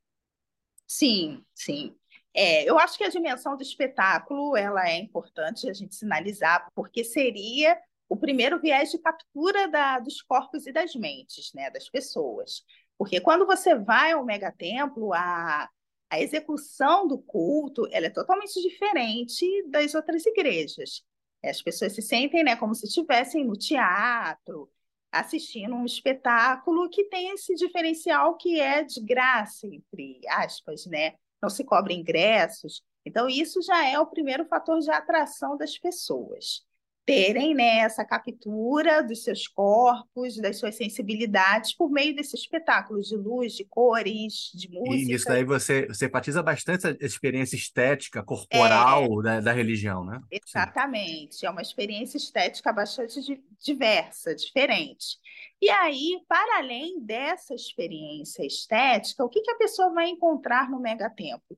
Sim, 0.87 1.43
sim. 1.53 1.95
É, 2.33 2.69
eu 2.69 2.77
acho 2.77 2.97
que 2.97 3.03
a 3.03 3.09
dimensão 3.09 3.55
do 3.55 3.63
espetáculo 3.63 4.57
ela 4.57 4.87
é 4.89 4.97
importante 4.97 5.69
a 5.69 5.73
gente 5.73 5.95
sinalizar, 5.95 6.69
porque 6.75 7.03
seria 7.03 7.79
o 8.09 8.17
primeiro 8.17 8.59
viés 8.59 8.91
de 8.91 8.99
captura 8.99 9.67
da, 9.69 9.99
dos 9.99 10.21
corpos 10.21 10.67
e 10.67 10.71
das 10.71 10.93
mentes, 10.95 11.51
né, 11.53 11.71
das 11.71 11.89
pessoas. 11.89 12.63
Porque 12.97 13.19
quando 13.19 13.45
você 13.45 13.75
vai 13.75 14.13
ao 14.13 14.25
megatemplo, 14.25 15.13
a, 15.13 15.69
a 16.09 16.21
execução 16.21 17.07
do 17.07 17.17
culto 17.17 17.87
ela 17.91 18.07
é 18.07 18.09
totalmente 18.09 18.61
diferente 18.61 19.45
das 19.69 19.93
outras 19.93 20.25
igrejas. 20.25 21.03
As 21.43 21.61
pessoas 21.61 21.93
se 21.93 22.01
sentem 22.01 22.43
né, 22.43 22.55
como 22.55 22.73
se 22.73 22.85
estivessem 22.87 23.45
no 23.45 23.55
teatro, 23.57 24.69
assistindo 25.11 25.75
um 25.75 25.85
espetáculo 25.85 26.89
que 26.89 27.05
tem 27.05 27.29
esse 27.29 27.53
diferencial 27.55 28.35
que 28.35 28.59
é 28.59 28.83
de 28.83 28.99
graça, 29.01 29.67
entre 29.67 30.21
aspas, 30.27 30.85
né? 30.85 31.13
Não 31.41 31.49
se 31.49 31.63
cobra 31.63 31.93
ingressos. 31.93 32.81
Então, 33.05 33.29
isso 33.29 33.61
já 33.61 33.87
é 33.87 33.99
o 33.99 34.07
primeiro 34.07 34.45
fator 34.45 34.79
de 34.79 34.89
atração 34.89 35.55
das 35.55 35.77
pessoas 35.77 36.65
terem 37.05 37.53
né, 37.53 37.79
essa 37.79 38.03
captura 38.03 39.03
dos 39.03 39.23
seus 39.23 39.47
corpos, 39.47 40.37
das 40.37 40.57
suas 40.57 40.75
sensibilidades 40.75 41.73
por 41.73 41.89
meio 41.89 42.15
desses 42.15 42.41
espetáculos 42.41 43.07
de 43.07 43.15
luz, 43.15 43.53
de 43.53 43.63
cores, 43.63 44.51
de 44.55 44.69
música. 44.69 44.95
E 44.95 45.05
nisso 45.05 45.25
daí 45.27 45.43
você, 45.43 45.85
você 45.85 46.07
enfatiza 46.07 46.41
bastante 46.41 46.87
a 46.87 46.97
experiência 46.99 47.55
estética, 47.55 48.23
corporal 48.23 49.21
é, 49.21 49.23
da, 49.23 49.39
da 49.41 49.51
religião, 49.51 50.03
né? 50.03 50.19
Exatamente. 50.31 51.35
Sim. 51.35 51.45
É 51.45 51.49
uma 51.49 51.61
experiência 51.61 52.17
estética 52.17 52.73
bastante 52.73 53.39
diversa, 53.63 54.33
diferente. 54.33 55.17
E 55.61 55.69
aí, 55.69 56.19
para 56.27 56.57
além 56.57 56.99
dessa 57.01 57.53
experiência 57.53 58.45
estética, 58.45 59.23
o 59.23 59.29
que, 59.29 59.41
que 59.41 59.51
a 59.51 59.57
pessoa 59.57 59.93
vai 59.93 60.09
encontrar 60.09 60.69
no 60.71 60.79
megatemplo? 60.79 61.57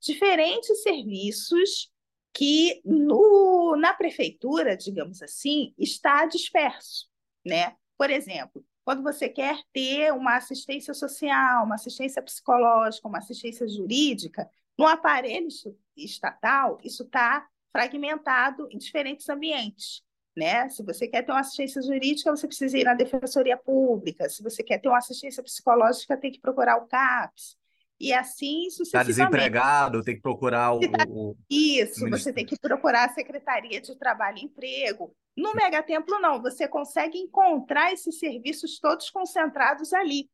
Diferentes 0.00 0.82
serviços 0.82 1.90
que 2.32 2.80
no, 2.84 3.76
na 3.76 3.94
prefeitura, 3.94 4.76
digamos 4.76 5.22
assim, 5.22 5.74
está 5.78 6.26
disperso, 6.26 7.08
né? 7.44 7.74
Por 7.96 8.10
exemplo, 8.10 8.64
quando 8.84 9.02
você 9.02 9.28
quer 9.28 9.60
ter 9.72 10.12
uma 10.12 10.36
assistência 10.36 10.94
social, 10.94 11.64
uma 11.64 11.74
assistência 11.74 12.22
psicológica, 12.22 13.08
uma 13.08 13.18
assistência 13.18 13.68
jurídica, 13.68 14.48
no 14.78 14.86
aparelho 14.86 15.48
estatal, 15.96 16.78
isso 16.82 17.02
está 17.02 17.46
fragmentado 17.72 18.68
em 18.70 18.78
diferentes 18.78 19.28
ambientes. 19.28 20.02
Né? 20.36 20.68
Se 20.68 20.84
você 20.84 21.08
quer 21.08 21.22
ter 21.22 21.32
uma 21.32 21.40
assistência 21.40 21.82
jurídica, 21.82 22.30
você 22.30 22.46
precisa 22.46 22.78
ir 22.78 22.84
na 22.84 22.94
defensoria 22.94 23.56
pública. 23.56 24.28
Se 24.28 24.40
você 24.40 24.62
quer 24.62 24.78
ter 24.78 24.88
uma 24.88 24.98
assistência 24.98 25.42
psicológica, 25.42 26.16
tem 26.16 26.30
que 26.30 26.40
procurar 26.40 26.76
o 26.76 26.86
CAPS 26.86 27.58
e 28.00 28.12
assim 28.12 28.64
tá 28.64 28.70
sucessivamente. 28.70 29.10
Está 29.10 29.24
desempregado, 29.24 30.04
tem 30.04 30.14
que 30.14 30.22
procurar 30.22 30.72
o. 30.72 30.80
O... 31.08 31.36
Isso, 31.50 32.06
o 32.06 32.10
você 32.10 32.32
tem 32.32 32.46
que 32.46 32.58
procurar 32.58 33.06
a 33.06 33.14
Secretaria 33.14 33.80
de 33.80 33.96
Trabalho 33.96 34.38
e 34.38 34.44
Emprego. 34.44 35.14
No 35.36 35.54
Megatemplo, 35.54 36.18
não, 36.20 36.40
você 36.40 36.68
consegue 36.68 37.18
encontrar 37.18 37.92
esses 37.92 38.18
serviços 38.18 38.78
todos 38.78 39.10
concentrados 39.10 39.92
ali, 39.92 40.28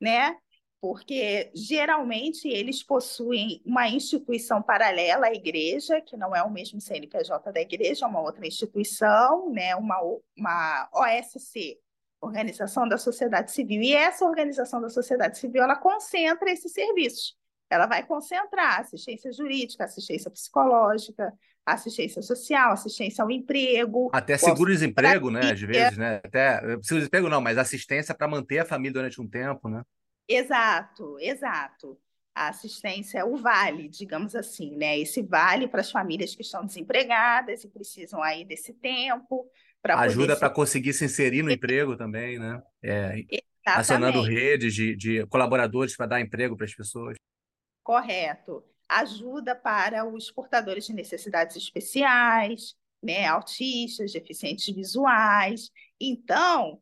né? 0.00 0.36
Porque 0.80 1.50
geralmente 1.54 2.46
eles 2.46 2.84
possuem 2.84 3.60
uma 3.66 3.88
instituição 3.88 4.62
paralela 4.62 5.26
à 5.26 5.34
igreja, 5.34 6.00
que 6.00 6.16
não 6.16 6.34
é 6.36 6.42
o 6.42 6.50
mesmo 6.50 6.80
CNPJ 6.80 7.52
da 7.52 7.60
igreja, 7.60 8.04
é 8.04 8.08
uma 8.08 8.20
outra 8.20 8.46
instituição, 8.46 9.50
né? 9.50 9.74
uma, 9.74 9.98
uma 10.36 10.88
OSC, 10.92 11.76
organização 12.20 12.88
da 12.88 12.98
sociedade 12.98 13.52
civil. 13.52 13.82
E 13.82 13.94
essa 13.94 14.24
organização 14.24 14.80
da 14.80 14.88
sociedade 14.88 15.38
civil, 15.38 15.62
ela 15.62 15.76
concentra 15.76 16.50
esses 16.50 16.72
serviços. 16.72 17.36
Ela 17.70 17.86
vai 17.86 18.02
concentrar 18.02 18.80
assistência 18.80 19.30
jurídica, 19.32 19.84
assistência 19.84 20.30
psicológica, 20.30 21.32
assistência 21.66 22.22
social, 22.22 22.72
assistência 22.72 23.22
ao 23.22 23.30
emprego. 23.30 24.08
Até 24.12 24.38
seguro-desemprego, 24.38 25.30
né? 25.30 25.52
Às 25.52 25.60
vezes, 25.60 25.98
né? 25.98 26.20
Até 26.24 26.60
seguro-desemprego 26.82 27.28
não, 27.28 27.40
mas 27.40 27.58
assistência 27.58 28.14
para 28.14 28.26
manter 28.26 28.60
a 28.60 28.64
família 28.64 28.94
durante 28.94 29.20
um 29.20 29.28
tempo, 29.28 29.68
né? 29.68 29.82
Exato, 30.26 31.18
exato. 31.20 31.98
A 32.34 32.48
assistência, 32.48 33.26
o 33.26 33.36
vale, 33.36 33.88
digamos 33.88 34.34
assim, 34.34 34.76
né? 34.76 34.98
Esse 34.98 35.22
vale 35.22 35.68
para 35.68 35.80
as 35.80 35.90
famílias 35.90 36.34
que 36.34 36.42
estão 36.42 36.64
desempregadas 36.64 37.64
e 37.64 37.68
precisam 37.68 38.22
aí 38.22 38.44
desse 38.44 38.72
tempo. 38.72 39.46
Ajuda 39.84 40.36
para 40.36 40.50
conseguir 40.50 40.92
se 40.92 41.04
inserir 41.04 41.42
no 41.42 41.50
emprego 41.52 41.96
também, 41.96 42.38
né? 42.38 42.62
É, 42.82 43.24
acionando 43.64 44.22
redes 44.22 44.74
de, 44.74 44.96
de 44.96 45.26
colaboradores 45.26 45.96
para 45.96 46.06
dar 46.06 46.20
emprego 46.20 46.56
para 46.56 46.66
as 46.66 46.74
pessoas. 46.74 47.16
Correto. 47.82 48.64
Ajuda 48.88 49.54
para 49.54 50.06
os 50.06 50.30
portadores 50.30 50.86
de 50.86 50.94
necessidades 50.94 51.56
especiais, 51.56 52.74
né? 53.02 53.26
autistas, 53.26 54.12
deficientes 54.12 54.74
visuais. 54.74 55.70
Então, 56.00 56.80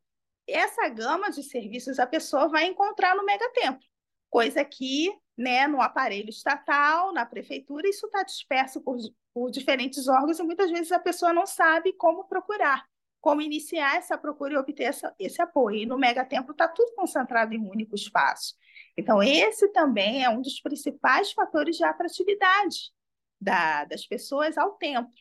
essa 0.49 0.88
gama 0.88 1.31
de 1.31 1.43
serviços 1.43 1.99
a 1.99 2.07
pessoa 2.07 2.49
vai 2.49 2.67
encontrar 2.67 3.17
no 3.17 3.25
Megatemplo, 3.25 3.85
coisa 4.31 4.65
que 4.65 5.12
né, 5.37 5.66
no 5.66 5.81
aparelho 5.81 6.31
estatal, 6.31 7.12
na 7.12 7.26
prefeitura, 7.26 7.88
isso 7.88 8.07
está 8.07 8.23
disperso 8.23 8.81
por, 8.81 8.97
por 9.35 9.50
diferentes 9.50 10.09
órgãos 10.09 10.38
e 10.38 10.43
muitas 10.43 10.71
vezes 10.71 10.93
a 10.93 10.99
pessoa 10.99 11.33
não 11.33 11.47
sabe 11.47 11.93
como 11.93 12.25
procurar 12.25 12.85
como 13.26 13.43
iniciar 13.43 13.97
essa 13.97 14.16
procura 14.16 14.55
e 14.55 14.57
obter 14.57 14.85
essa, 14.85 15.12
esse 15.19 15.43
apoio. 15.43 15.78
E 15.78 15.85
no 15.85 15.99
Megatempo 15.99 16.52
está 16.52 16.69
tudo 16.69 16.95
concentrado 16.95 17.52
em 17.52 17.59
um 17.59 17.69
único 17.69 17.97
espaço. 17.97 18.55
Então, 18.97 19.21
esse 19.21 19.66
também 19.73 20.23
é 20.23 20.31
um 20.31 20.40
dos 20.40 20.61
principais 20.61 21.33
fatores 21.33 21.76
de 21.76 21.83
atratividade 21.83 22.93
da, 23.40 23.85
das 23.85 24.07
pessoas 24.07 24.57
ao 24.57 24.75
templo, 24.75 25.12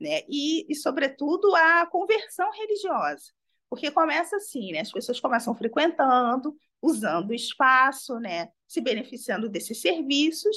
né? 0.00 0.22
E, 0.28 0.70
e, 0.70 0.74
sobretudo, 0.76 1.52
a 1.56 1.84
conversão 1.86 2.48
religiosa. 2.52 3.32
Porque 3.70 3.90
começa 3.90 4.36
assim, 4.36 4.72
né? 4.72 4.80
As 4.80 4.92
pessoas 4.92 5.20
começam 5.20 5.54
frequentando, 5.54 6.56
usando 6.80 7.30
o 7.30 7.34
espaço, 7.34 8.18
né? 8.18 8.48
Se 8.66 8.80
beneficiando 8.80 9.48
desses 9.48 9.80
serviços, 9.80 10.56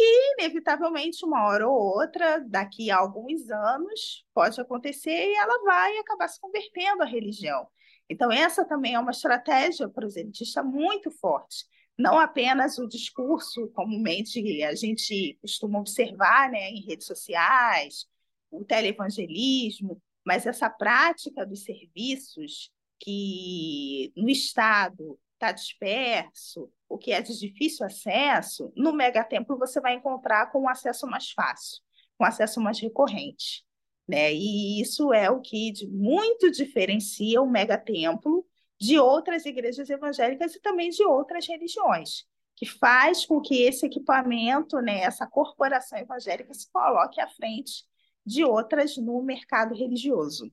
e, 0.00 0.34
inevitavelmente, 0.34 1.24
uma 1.24 1.44
hora 1.46 1.68
ou 1.68 1.74
outra, 1.74 2.38
daqui 2.46 2.88
a 2.90 2.98
alguns 2.98 3.50
anos, 3.50 4.24
pode 4.32 4.60
acontecer 4.60 5.10
e 5.10 5.34
ela 5.34 5.60
vai 5.64 5.98
acabar 5.98 6.28
se 6.28 6.40
convertendo 6.40 7.02
à 7.02 7.06
religião. 7.06 7.66
Então, 8.08 8.30
essa 8.30 8.64
também 8.64 8.94
é 8.94 9.00
uma 9.00 9.10
estratégia 9.10 9.88
proselitista 9.88 10.62
muito 10.62 11.10
forte. 11.10 11.66
Não 11.98 12.16
apenas 12.16 12.78
o 12.78 12.86
discurso, 12.86 13.68
comumente 13.74 14.62
a 14.62 14.74
gente 14.74 15.36
costuma 15.40 15.80
observar 15.80 16.48
né, 16.48 16.70
em 16.70 16.80
redes 16.86 17.06
sociais, 17.06 18.06
o 18.52 18.64
televangelismo, 18.64 20.00
mas 20.28 20.44
essa 20.44 20.68
prática 20.68 21.46
dos 21.46 21.64
serviços 21.64 22.70
que 23.00 24.12
no 24.14 24.28
Estado 24.28 25.18
está 25.32 25.52
disperso, 25.52 26.70
o 26.86 26.98
que 26.98 27.12
é 27.12 27.22
de 27.22 27.32
difícil 27.38 27.86
acesso, 27.86 28.70
no 28.76 28.92
megatemplo 28.92 29.56
você 29.56 29.80
vai 29.80 29.94
encontrar 29.94 30.52
com 30.52 30.64
um 30.64 30.68
acesso 30.68 31.06
mais 31.06 31.30
fácil, 31.30 31.82
com 32.18 32.24
um 32.24 32.26
acesso 32.26 32.60
mais 32.60 32.78
recorrente. 32.78 33.64
Né? 34.06 34.34
E 34.34 34.82
isso 34.82 35.14
é 35.14 35.30
o 35.30 35.40
que 35.40 35.72
muito 35.86 36.50
diferencia 36.50 37.40
o 37.40 37.50
megatemplo 37.50 38.44
de 38.78 38.98
outras 38.98 39.46
igrejas 39.46 39.88
evangélicas 39.88 40.54
e 40.54 40.60
também 40.60 40.90
de 40.90 41.02
outras 41.04 41.48
religiões, 41.48 42.26
que 42.54 42.66
faz 42.66 43.24
com 43.24 43.40
que 43.40 43.62
esse 43.62 43.86
equipamento, 43.86 44.76
né, 44.82 45.00
essa 45.00 45.26
corporação 45.26 45.98
evangélica 45.98 46.52
se 46.52 46.70
coloque 46.70 47.18
à 47.18 47.28
frente 47.28 47.88
de 48.28 48.44
outras 48.44 48.96
no 48.96 49.22
mercado 49.22 49.74
religioso 49.74 50.50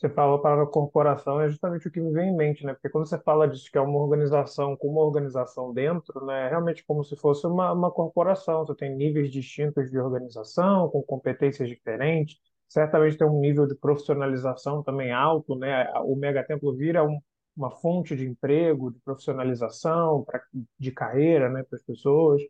você 0.00 0.08
falou 0.08 0.36
a 0.36 0.42
palavra 0.42 0.66
corporação, 0.66 1.40
é 1.42 1.50
justamente 1.50 1.86
o 1.86 1.90
que 1.90 2.00
me 2.00 2.10
vem 2.10 2.30
em 2.30 2.36
mente, 2.36 2.64
né? 2.64 2.72
Porque 2.72 2.88
quando 2.88 3.06
você 3.06 3.18
fala 3.18 3.46
disso 3.46 3.70
que 3.70 3.76
é 3.76 3.80
uma 3.82 3.98
organização 3.98 4.74
com 4.74 4.88
uma 4.88 5.02
organização 5.02 5.74
dentro, 5.74 6.24
né? 6.24 6.46
É 6.46 6.48
realmente 6.48 6.82
como 6.86 7.04
se 7.04 7.14
fosse 7.16 7.46
uma, 7.46 7.70
uma 7.72 7.90
corporação. 7.90 8.64
Você 8.64 8.74
tem 8.74 8.96
níveis 8.96 9.30
distintos 9.30 9.90
de 9.90 9.98
organização, 9.98 10.88
com 10.88 11.02
competências 11.02 11.68
diferentes. 11.68 12.38
Certamente 12.66 13.18
tem 13.18 13.26
um 13.26 13.40
nível 13.40 13.66
de 13.66 13.74
profissionalização 13.74 14.82
também 14.82 15.12
alto, 15.12 15.54
né? 15.54 15.86
O 16.04 16.16
Megatemplo 16.16 16.74
vira 16.74 17.04
um, 17.04 17.20
uma 17.54 17.70
fonte 17.70 18.16
de 18.16 18.26
emprego, 18.26 18.90
de 18.90 18.98
profissionalização, 19.00 20.24
pra, 20.24 20.40
de 20.78 20.92
carreira, 20.92 21.50
né? 21.50 21.62
Para 21.62 21.76
as 21.76 21.82
pessoas. 21.82 22.40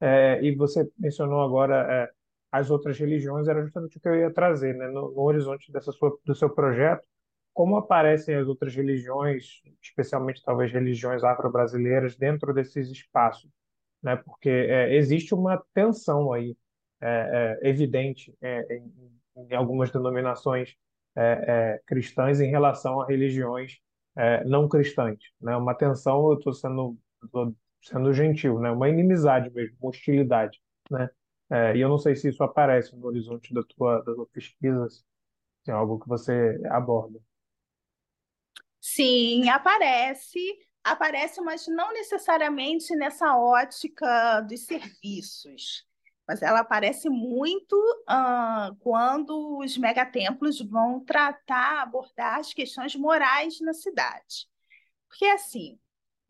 É, 0.00 0.40
e 0.44 0.54
você 0.54 0.88
mencionou 0.96 1.40
agora... 1.42 1.86
É, 1.90 2.19
as 2.52 2.70
outras 2.70 2.98
religiões 2.98 3.48
era 3.48 3.62
justamente 3.62 3.96
o 3.96 4.00
que 4.00 4.08
eu 4.08 4.16
ia 4.16 4.32
trazer, 4.32 4.74
né? 4.74 4.88
No, 4.88 5.12
no 5.12 5.22
horizonte 5.22 5.70
dessa 5.72 5.92
sua, 5.92 6.18
do 6.24 6.34
seu 6.34 6.50
projeto, 6.50 7.06
como 7.52 7.76
aparecem 7.76 8.34
as 8.34 8.48
outras 8.48 8.74
religiões, 8.74 9.62
especialmente 9.82 10.42
talvez 10.42 10.72
religiões 10.72 11.22
afro-brasileiras, 11.22 12.16
dentro 12.16 12.52
desses 12.52 12.90
espaços, 12.90 13.50
né? 14.02 14.16
Porque 14.16 14.48
é, 14.48 14.94
existe 14.96 15.34
uma 15.34 15.62
tensão 15.74 16.32
aí 16.32 16.56
é, 17.00 17.58
é, 17.62 17.68
evidente 17.68 18.34
é, 18.40 18.76
em, 18.76 18.92
em, 19.36 19.54
algumas 19.54 19.90
denominações 19.90 20.74
é, 21.16 21.22
é, 21.22 21.80
cristãs 21.86 22.40
em 22.40 22.50
relação 22.50 23.00
a 23.00 23.06
religiões 23.06 23.78
não 24.44 24.68
cristãs, 24.68 25.18
né? 25.40 25.56
Uma 25.56 25.74
tensão, 25.74 26.30
eu 26.30 26.36
estou 26.36 26.52
sendo 26.52 26.98
tô 27.32 27.54
sendo 27.80 28.12
gentil, 28.12 28.58
né? 28.60 28.70
Uma 28.70 28.88
inimizade 28.88 29.50
mesmo, 29.50 29.76
uma 29.80 29.90
hostilidade, 29.90 30.60
né? 30.90 31.08
É, 31.50 31.76
e 31.76 31.80
eu 31.80 31.88
não 31.88 31.98
sei 31.98 32.14
se 32.14 32.28
isso 32.28 32.42
aparece 32.44 32.94
no 32.96 33.06
horizonte 33.06 33.52
da 33.52 33.62
tua, 33.64 33.98
da 34.02 34.14
tua 34.14 34.26
pesquisa, 34.26 34.88
se 34.88 35.04
é 35.70 35.72
algo 35.72 35.98
que 35.98 36.08
você 36.08 36.60
aborda. 36.70 37.20
Sim, 38.80 39.48
aparece, 39.50 40.38
aparece, 40.82 41.40
mas 41.40 41.66
não 41.66 41.92
necessariamente 41.92 42.94
nessa 42.94 43.36
ótica 43.36 44.40
dos 44.42 44.64
serviços. 44.64 45.86
Mas 46.26 46.42
ela 46.42 46.60
aparece 46.60 47.08
muito 47.10 47.74
uh, 48.08 48.74
quando 48.78 49.58
os 49.58 49.76
megatemplos 49.76 50.60
vão 50.60 51.00
tratar, 51.04 51.82
abordar 51.82 52.38
as 52.38 52.54
questões 52.54 52.94
morais 52.94 53.60
na 53.60 53.74
cidade. 53.74 54.48
Porque, 55.08 55.24
assim, 55.26 55.76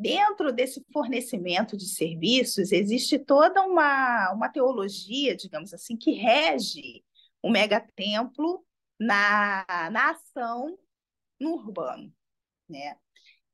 dentro 0.00 0.52
desse 0.52 0.84
fornecimento 0.92 1.76
de 1.76 1.86
serviços, 1.86 2.72
existe 2.72 3.18
toda 3.18 3.62
uma, 3.62 4.32
uma 4.32 4.48
teologia, 4.48 5.36
digamos 5.36 5.74
assim, 5.74 5.96
que 5.96 6.12
rege 6.12 7.04
o 7.42 7.50
megatemplo 7.50 8.64
na, 8.98 9.64
na 9.90 10.10
ação 10.10 10.78
no 11.38 11.54
urbano. 11.54 12.12
Né? 12.68 12.96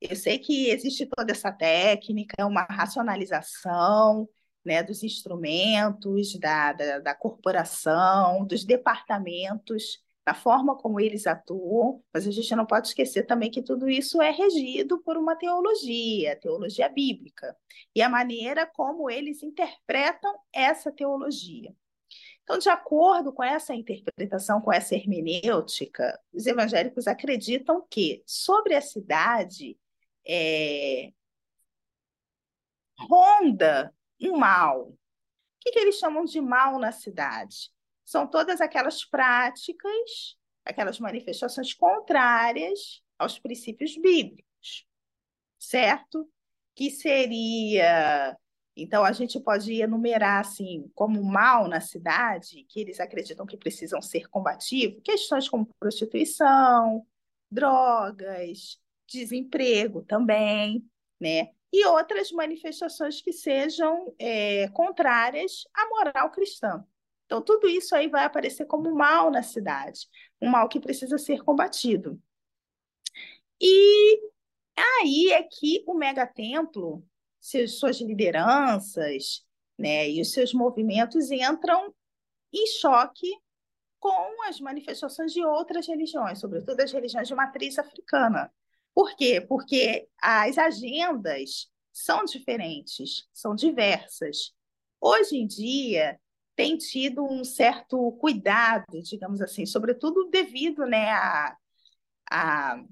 Eu 0.01 0.15
sei 0.15 0.39
que 0.39 0.71
existe 0.71 1.07
toda 1.07 1.33
essa 1.33 1.51
técnica, 1.51 2.47
uma 2.47 2.63
racionalização 2.63 4.29
né, 4.65 4.83
dos 4.83 5.03
instrumentos, 5.03 6.39
da, 6.39 6.73
da, 6.73 6.99
da 7.01 7.15
corporação, 7.15 8.45
dos 8.45 8.65
departamentos, 8.65 10.05
da 10.27 10.35
forma 10.35 10.77
como 10.77 10.99
eles 10.99 11.25
atuam, 11.25 12.03
mas 12.13 12.27
a 12.27 12.33
gente 12.33 12.57
não 12.57 12.67
pode 12.67 12.89
esquecer 12.89 13.23
também 13.25 13.49
que 13.49 13.63
tudo 13.63 13.89
isso 13.89 14.21
é 14.21 14.33
regido 14.33 15.01
por 15.03 15.17
uma 15.17 15.37
teologia, 15.37 16.35
teologia 16.35 16.89
bíblica, 16.89 17.57
e 17.95 18.03
a 18.03 18.09
maneira 18.09 18.67
como 18.67 19.09
eles 19.09 19.45
interpretam 19.45 20.37
essa 20.53 20.91
teologia. 20.91 21.73
Então, 22.43 22.59
de 22.59 22.69
acordo 22.69 23.33
com 23.33 23.43
essa 23.45 23.73
interpretação, 23.73 24.61
com 24.61 24.73
essa 24.73 24.97
hermenêutica, 24.97 26.21
os 26.33 26.45
evangélicos 26.45 27.07
acreditam 27.07 27.87
que 27.89 28.23
sobre 28.27 28.75
a 28.75 28.81
cidade 28.81 29.79
é, 30.27 31.13
ronda 32.99 33.95
um 34.21 34.37
mal. 34.37 34.89
O 34.89 34.99
que, 35.61 35.71
que 35.71 35.79
eles 35.79 35.99
chamam 35.99 36.25
de 36.25 36.41
mal 36.41 36.79
na 36.81 36.91
cidade? 36.91 37.71
São 38.07 38.27
todas 38.27 38.63
aquelas 38.63 39.05
práticas, 39.05 40.39
aquelas 40.65 40.99
manifestações 40.99 41.75
contrárias 41.75 43.03
aos 43.19 43.39
princípios 43.39 43.97
bíblicos, 43.99 44.87
certo? 45.59 46.27
Que 46.75 46.91
seria 46.91 48.35
então, 48.79 49.03
a 49.05 49.13
gente 49.13 49.41
pode 49.41 49.73
enumerar, 49.81 50.41
assim, 50.41 50.91
como 50.95 51.23
mal 51.25 51.67
na 51.67 51.81
cidade, 51.81 52.67
que 52.69 52.79
eles 52.81 53.01
acreditam 53.01 53.47
que 53.47 53.57
precisam 53.57 54.03
ser 54.03 54.29
combativos, 54.29 55.01
questões 55.03 55.49
como 55.49 55.67
prostituição, 55.81 57.07
drogas, 57.51 58.79
desemprego 59.07 60.03
também, 60.03 60.87
né? 61.19 61.51
e 61.73 61.85
outras 61.87 62.31
manifestações 62.33 63.21
que 63.21 63.33
sejam 63.33 64.15
é, 64.19 64.69
contrárias 64.69 65.67
à 65.75 65.89
moral 65.89 66.31
cristã. 66.31 66.85
Então, 67.27 67.43
tudo 67.43 67.69
isso 67.69 67.95
aí 67.95 68.09
vai 68.09 68.25
aparecer 68.25 68.67
como 68.67 68.95
mal 68.95 69.31
na 69.31 69.43
cidade, 69.43 70.09
um 70.41 70.49
mal 70.49 70.69
que 70.69 70.81
precisa 70.81 71.19
ser 71.19 71.43
combatido. 71.43 72.21
E 73.61 74.21
aí 74.77 75.33
é 75.33 75.43
que 75.43 75.83
o 75.87 75.95
megatemplo, 75.95 77.05
suas 77.41 78.01
lideranças 78.01 79.45
né, 79.79 80.09
e 80.09 80.21
os 80.21 80.33
seus 80.33 80.55
movimentos 80.55 81.31
entram 81.31 81.95
em 82.53 82.67
choque 82.67 83.31
com 83.99 84.43
as 84.45 84.61
manifestações 84.61 85.33
de 85.33 85.45
outras 85.45 85.87
religiões, 85.87 86.39
sobretudo 86.39 86.81
as 86.81 86.93
religiões 86.93 87.29
de 87.29 87.35
matriz 87.35 87.79
africana. 87.79 88.53
Por 88.95 89.17
quê? 89.17 89.41
Porque 89.41 90.09
as 90.21 90.57
agendas 90.57 91.71
são 91.93 92.25
diferentes, 92.25 93.27
são 93.33 93.55
diversas. 93.55 94.55
Hoje 95.01 95.37
em 95.37 95.47
dia, 95.47 96.21
tem 96.57 96.77
tido 96.79 97.23
um 97.23 97.45
certo 97.45 98.13
cuidado, 98.13 99.03
digamos 99.03 99.43
assim, 99.43 99.67
sobretudo 99.67 100.31
devido 100.31 100.87
né, 100.87 101.11
a, 101.11 101.57
a, 102.31 102.83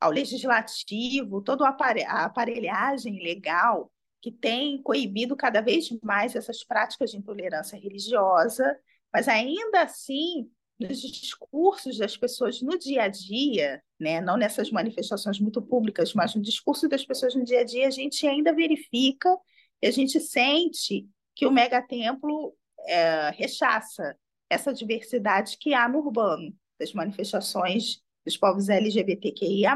ao 0.00 0.10
legislativo, 0.10 1.42
toda 1.42 1.68
a 1.68 2.24
aparelhagem 2.24 3.22
legal 3.22 3.92
que 4.22 4.32
tem 4.32 4.82
coibido 4.82 5.36
cada 5.36 5.60
vez 5.60 5.90
mais 6.02 6.34
essas 6.34 6.64
práticas 6.64 7.10
de 7.10 7.18
intolerância 7.18 7.78
religiosa, 7.78 8.78
mas 9.12 9.28
ainda 9.28 9.82
assim 9.82 10.50
nos 10.78 11.00
discursos 11.00 11.98
das 11.98 12.16
pessoas 12.16 12.62
no 12.62 12.78
dia 12.78 13.02
a 13.02 13.08
dia, 13.08 13.82
né, 13.98 14.22
não 14.22 14.38
nessas 14.38 14.70
manifestações 14.70 15.38
muito 15.38 15.60
públicas, 15.60 16.14
mas 16.14 16.34
no 16.34 16.40
discurso 16.40 16.88
das 16.88 17.04
pessoas 17.04 17.34
no 17.34 17.44
dia 17.44 17.60
a 17.60 17.64
dia, 17.64 17.86
a 17.86 17.90
gente 17.90 18.26
ainda 18.26 18.54
verifica 18.54 19.36
e 19.82 19.86
a 19.86 19.90
gente 19.90 20.18
sente 20.18 21.06
que 21.34 21.46
o 21.46 21.50
megatemplo 21.50 22.54
é, 22.86 23.30
rechaça 23.30 24.16
essa 24.48 24.72
diversidade 24.72 25.56
que 25.58 25.74
há 25.74 25.88
no 25.88 25.98
urbano, 25.98 26.54
das 26.78 26.92
manifestações 26.92 28.00
dos 28.24 28.36
povos 28.36 28.68
LGBTQIA+, 28.68 29.74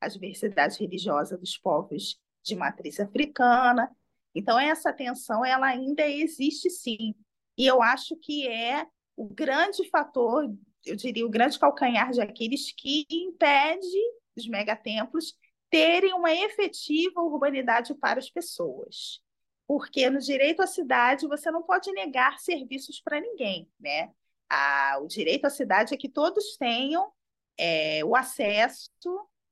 a 0.00 0.08
diversidade 0.08 0.78
religiosa 0.78 1.36
dos 1.36 1.56
povos 1.58 2.18
de 2.44 2.54
matriz 2.54 3.00
africana. 3.00 3.90
Então, 4.34 4.58
essa 4.58 4.92
tensão 4.92 5.44
ela 5.44 5.66
ainda 5.66 6.06
existe 6.06 6.70
sim. 6.70 7.14
E 7.56 7.66
eu 7.66 7.82
acho 7.82 8.16
que 8.16 8.46
é 8.48 8.86
o 9.16 9.28
grande 9.28 9.88
fator, 9.88 10.52
eu 10.84 10.96
diria, 10.96 11.26
o 11.26 11.30
grande 11.30 11.58
calcanhar 11.58 12.10
de 12.10 12.20
Aquiles 12.20 12.72
que 12.72 13.06
impede 13.10 13.98
os 14.36 14.46
megatemplos 14.48 15.34
terem 15.70 16.12
uma 16.14 16.32
efetiva 16.32 17.20
urbanidade 17.20 17.94
para 17.94 18.18
as 18.18 18.30
pessoas. 18.30 19.20
Porque 19.66 20.08
no 20.10 20.18
direito 20.18 20.62
à 20.62 20.66
cidade 20.66 21.26
você 21.26 21.50
não 21.50 21.62
pode 21.62 21.90
negar 21.92 22.38
serviços 22.38 23.00
para 23.00 23.20
ninguém, 23.20 23.68
né? 23.80 24.12
A, 24.48 24.98
o 25.00 25.06
direito 25.06 25.46
à 25.46 25.50
cidade 25.50 25.94
é 25.94 25.96
que 25.96 26.08
todos 26.08 26.56
tenham 26.56 27.10
é, 27.58 28.04
o 28.04 28.14
acesso 28.14 28.90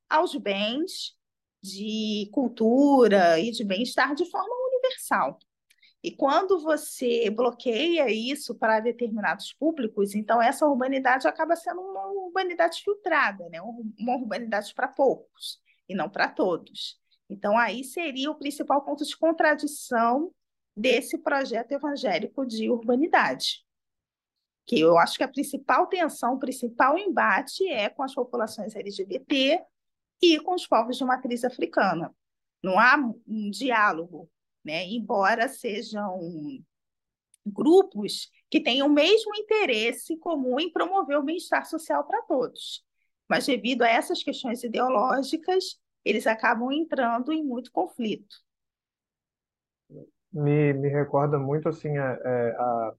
aos 0.09 0.35
bens 0.37 1.17
de 1.63 2.29
cultura 2.33 3.39
e 3.39 3.51
de 3.51 3.65
bem-estar 3.65 4.15
de 4.15 4.29
forma 4.31 4.55
universal. 4.69 5.39
E 6.03 6.11
quando 6.11 6.59
você 6.61 7.31
bloqueia 7.31 8.11
isso 8.11 8.57
para 8.57 8.81
determinados 8.81 9.53
públicos, 9.53 10.15
então 10.17 10.43
essa 10.43 10.67
urbanidade 10.67 11.29
acaba 11.29 11.55
sendo 11.55 11.81
uma 11.81 12.07
urbanidade 12.09 12.83
filtrada, 12.83 13.49
né? 13.49 13.61
uma 13.63 14.17
urbanidade 14.17 14.75
para 14.75 14.89
poucos 14.89 15.61
e 15.89 15.95
não 15.95 16.11
para 16.11 16.29
todos. 16.29 17.01
Então, 17.29 17.57
aí 17.57 17.85
seria 17.85 18.31
o 18.31 18.35
principal 18.35 18.83
ponto 18.83 19.05
de 19.05 19.17
contradição 19.17 20.33
desse 20.77 21.19
projeto 21.19 21.73
evangélico 21.73 22.47
de 22.47 22.71
urbanidade. 22.71 23.65
Que 24.67 24.81
eu 24.81 24.99
acho 24.99 25.17
que 25.17 25.25
a 25.25 25.29
principal 25.29 25.87
tensão, 25.87 26.35
o 26.35 26.39
principal 26.39 26.97
embate 26.99 27.67
é 27.69 27.89
com 27.89 28.03
as 28.03 28.15
populações 28.15 28.75
LGBT 28.77 29.61
e 30.23 30.41
com 30.41 30.55
os 30.55 30.67
povos 30.67 30.97
de 30.97 31.05
matriz 31.05 31.45
africana. 31.45 32.15
Não 32.63 32.79
há 32.79 32.97
um 33.27 33.51
diálogo 33.51 34.31
né? 34.65 34.87
embora 34.87 35.49
sejam 35.49 36.19
grupos 37.45 38.31
que 38.49 38.61
têm 38.61 38.83
o 38.83 38.89
mesmo 38.89 39.35
interesse 39.35 40.17
comum 40.17 40.61
em 40.61 40.71
promover 40.71 41.19
o 41.19 41.23
bem-estar 41.23 41.69
social 41.69 42.05
para 42.05 42.23
todos. 42.23 42.85
Mas, 43.29 43.47
devido 43.47 43.83
a 43.83 43.89
essas 43.89 44.23
questões 44.23 44.63
ideológicas, 44.63 45.81
eles 46.05 46.27
acabam 46.27 46.71
entrando 46.73 47.33
em 47.33 47.45
muito 47.45 47.71
conflito. 47.71 48.37
Me, 50.33 50.73
me 50.73 50.89
recorda 50.89 51.39
muito 51.39 51.69
assim 51.69 51.97
a, 51.99 52.19
é, 52.25 52.57
a, 52.59 52.95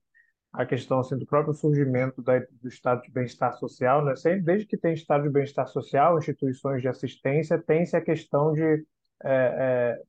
a 0.54 0.66
questão 0.66 1.00
assim, 1.00 1.18
do 1.18 1.26
próprio 1.26 1.54
surgimento 1.54 2.22
da, 2.22 2.39
do 2.39 2.68
estado 2.68 3.02
de 3.02 3.12
bem-estar 3.12 3.54
social. 3.58 4.06
Né? 4.06 4.16
Sempre, 4.16 4.42
desde 4.42 4.68
que 4.68 4.78
tem 4.78 4.94
estado 4.94 5.24
de 5.24 5.30
bem-estar 5.30 5.68
social, 5.68 6.18
instituições 6.18 6.82
de 6.82 6.88
assistência, 6.88 7.62
tem-se 7.62 7.96
a 7.96 8.02
questão 8.02 8.54
de 8.54 8.62
é, 8.62 8.86
é, 9.26 10.02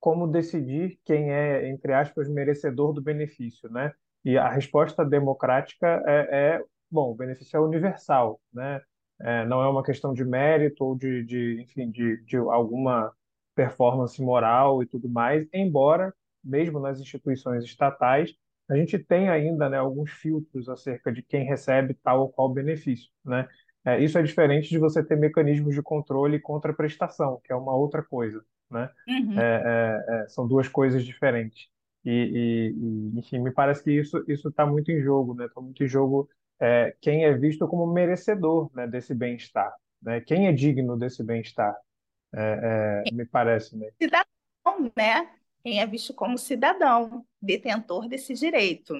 como 0.00 0.26
decidir 0.26 0.98
quem 1.04 1.32
é, 1.32 1.68
entre 1.68 1.92
aspas, 1.92 2.28
merecedor 2.28 2.92
do 2.92 3.02
benefício, 3.02 3.70
né? 3.70 3.92
E 4.24 4.36
a 4.36 4.48
resposta 4.48 5.04
democrática 5.04 6.02
é, 6.06 6.56
é 6.56 6.64
bom, 6.90 7.12
o 7.12 7.14
benefício 7.14 7.56
é 7.56 7.60
universal, 7.60 8.40
né? 8.52 8.80
É, 9.20 9.46
não 9.46 9.62
é 9.62 9.68
uma 9.68 9.82
questão 9.82 10.12
de 10.12 10.24
mérito 10.24 10.84
ou 10.84 10.96
de, 10.96 11.24
de 11.24 11.60
enfim, 11.62 11.90
de, 11.90 12.22
de 12.24 12.36
alguma 12.36 13.12
performance 13.54 14.20
moral 14.22 14.82
e 14.82 14.86
tudo 14.86 15.08
mais, 15.08 15.46
embora, 15.52 16.14
mesmo 16.44 16.78
nas 16.78 17.00
instituições 17.00 17.64
estatais, 17.64 18.34
a 18.68 18.76
gente 18.76 18.98
tem 18.98 19.28
ainda 19.28 19.68
né, 19.68 19.78
alguns 19.78 20.10
filtros 20.10 20.68
acerca 20.68 21.12
de 21.12 21.22
quem 21.22 21.44
recebe 21.44 21.94
tal 21.94 22.20
ou 22.22 22.28
qual 22.30 22.48
benefício, 22.52 23.10
né? 23.24 23.48
É, 23.84 24.02
isso 24.02 24.18
é 24.18 24.22
diferente 24.22 24.68
de 24.68 24.78
você 24.78 25.02
ter 25.04 25.16
mecanismos 25.16 25.72
de 25.74 25.80
controle 25.82 26.36
e 26.36 26.40
contraprestação, 26.40 27.40
que 27.44 27.52
é 27.52 27.56
uma 27.56 27.74
outra 27.74 28.02
coisa. 28.02 28.44
né? 28.70 28.90
Uhum. 29.08 29.38
É, 29.38 30.02
é, 30.10 30.22
é, 30.24 30.28
são 30.28 30.46
duas 30.46 30.66
coisas 30.68 31.04
diferentes. 31.04 31.68
E, 32.04 32.10
e, 32.10 33.14
e, 33.16 33.18
enfim, 33.18 33.38
me 33.38 33.52
parece 33.52 33.82
que 33.84 33.92
isso 33.92 34.24
isso 34.28 34.48
está 34.48 34.66
muito 34.66 34.90
em 34.90 35.00
jogo, 35.00 35.34
né? 35.34 35.46
Está 35.46 35.60
muito 35.60 35.82
em 35.82 35.88
jogo 35.88 36.28
é, 36.60 36.96
quem 37.00 37.24
é 37.24 37.32
visto 37.32 37.66
como 37.68 37.86
merecedor, 37.86 38.70
né, 38.74 38.86
desse 38.86 39.14
bem-estar, 39.14 39.74
né? 40.00 40.20
Quem 40.20 40.46
é 40.46 40.52
digno 40.52 40.96
desse 40.96 41.22
bem-estar, 41.22 41.76
é, 42.34 43.02
é, 43.06 43.12
me 43.12 43.26
parece, 43.26 43.76
né? 43.76 43.88
Cidadão, 44.00 44.92
né? 44.96 45.30
Quem 45.62 45.80
é 45.80 45.86
visto 45.86 46.14
como 46.14 46.38
cidadão, 46.38 47.26
detentor 47.40 48.08
desse 48.08 48.34
direito. 48.34 48.94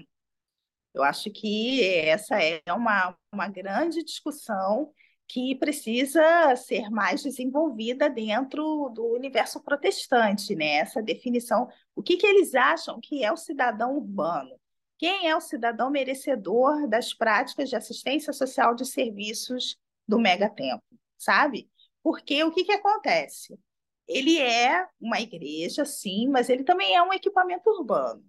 Eu 0.93 1.03
acho 1.03 1.31
que 1.31 1.85
essa 1.85 2.43
é 2.43 2.61
uma, 2.73 3.17
uma 3.33 3.49
grande 3.49 4.03
discussão 4.03 4.93
que 5.29 5.55
precisa 5.57 6.55
ser 6.57 6.89
mais 6.89 7.23
desenvolvida 7.23 8.09
dentro 8.09 8.89
do 8.91 9.05
universo 9.15 9.63
protestante, 9.63 10.55
né? 10.55 10.77
Essa 10.77 11.03
definição, 11.03 11.69
o 11.95 12.03
que, 12.03 12.17
que 12.17 12.27
eles 12.27 12.55
acham 12.55 13.01
que 13.01 13.25
é 13.25 13.33
o 13.33 13.37
cidadão 13.37 13.97
urbano? 13.97 14.57
Quem 14.99 15.29
é 15.29 15.37
o 15.37 15.41
cidadão 15.41 15.91
merecedor 15.91 16.89
das 16.89 17.13
práticas 17.13 17.69
de 17.69 17.77
assistência 17.77 18.33
social 18.33 18.75
de 18.75 18.87
serviços 18.87 19.77
do 20.09 20.19
megatempo, 20.19 20.85
sabe? 21.19 21.71
Porque 22.03 22.43
o 22.45 22.53
que, 22.53 22.65
que 22.65 22.73
acontece? 22.73 23.59
Ele 24.09 24.39
é 24.39 24.87
uma 25.01 25.21
igreja, 25.21 25.85
sim, 25.85 26.29
mas 26.29 26.49
ele 26.49 26.65
também 26.65 26.95
é 26.95 27.03
um 27.03 27.13
equipamento 27.13 27.69
urbano 27.71 28.25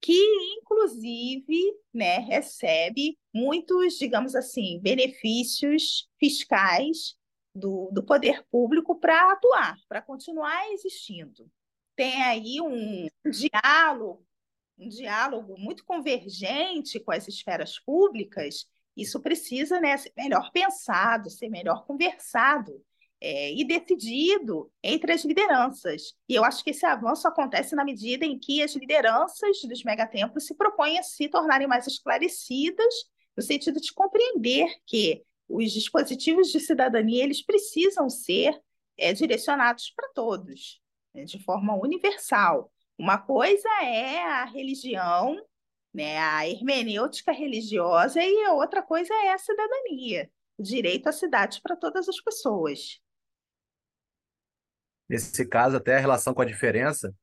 que 0.00 0.12
inclusive, 0.60 1.74
né, 1.92 2.18
recebe 2.18 3.18
muitos, 3.34 3.94
digamos 3.98 4.34
assim, 4.34 4.78
benefícios 4.80 6.08
fiscais 6.18 7.16
do, 7.54 7.90
do 7.92 8.04
poder 8.04 8.44
público 8.50 8.98
para 8.98 9.32
atuar, 9.32 9.76
para 9.88 10.02
continuar 10.02 10.70
existindo. 10.72 11.50
Tem 11.96 12.22
aí 12.22 12.60
um 12.60 13.08
diálogo, 13.28 14.24
um 14.78 14.88
diálogo 14.88 15.58
muito 15.58 15.84
convergente 15.84 17.00
com 17.00 17.12
as 17.12 17.26
esferas 17.26 17.78
públicas. 17.78 18.66
Isso 18.96 19.20
precisa 19.20 19.80
né, 19.80 19.96
ser 19.96 20.12
melhor 20.16 20.50
pensado, 20.52 21.30
ser 21.30 21.48
melhor 21.48 21.84
conversado 21.84 22.72
é, 23.20 23.52
e 23.52 23.64
decidido 23.64 24.70
entre 24.82 25.12
as 25.12 25.24
lideranças. 25.24 26.14
E 26.28 26.34
eu 26.34 26.44
acho 26.44 26.62
que 26.62 26.70
esse 26.70 26.86
avanço 26.86 27.26
acontece 27.26 27.74
na 27.74 27.84
medida 27.84 28.24
em 28.24 28.38
que 28.38 28.62
as 28.62 28.74
lideranças 28.74 29.60
dos 29.62 29.82
megatemplos 29.82 30.46
se 30.46 30.54
propõem 30.54 30.98
a 30.98 31.02
se 31.02 31.28
tornarem 31.28 31.66
mais 31.66 31.86
esclarecidas, 31.86 32.94
no 33.36 33.42
sentido 33.42 33.80
de 33.80 33.92
compreender 33.92 34.66
que 34.86 35.22
os 35.48 35.72
dispositivos 35.72 36.48
de 36.48 36.60
cidadania 36.60 37.24
eles 37.24 37.42
precisam 37.42 38.08
ser 38.08 38.60
é, 38.96 39.12
direcionados 39.12 39.90
para 39.96 40.08
todos, 40.12 40.80
né, 41.14 41.24
de 41.24 41.42
forma 41.42 41.74
universal. 41.74 42.70
Uma 42.98 43.16
coisa 43.16 43.68
é 43.84 44.24
a 44.24 44.44
religião, 44.44 45.40
né, 45.94 46.18
a 46.18 46.48
hermenêutica 46.48 47.30
religiosa, 47.30 48.20
e 48.20 48.44
a 48.44 48.52
outra 48.52 48.82
coisa 48.82 49.14
é 49.14 49.32
a 49.32 49.38
cidadania, 49.38 50.28
o 50.56 50.62
direito 50.62 51.08
à 51.08 51.12
cidade 51.12 51.60
para 51.62 51.76
todas 51.76 52.08
as 52.08 52.20
pessoas. 52.20 53.00
Nesse 55.08 55.46
caso, 55.46 55.76
até 55.76 55.96
a 55.96 56.00
relação 56.00 56.34
com 56.34 56.42
a 56.42 56.44
diferença, 56.44 57.14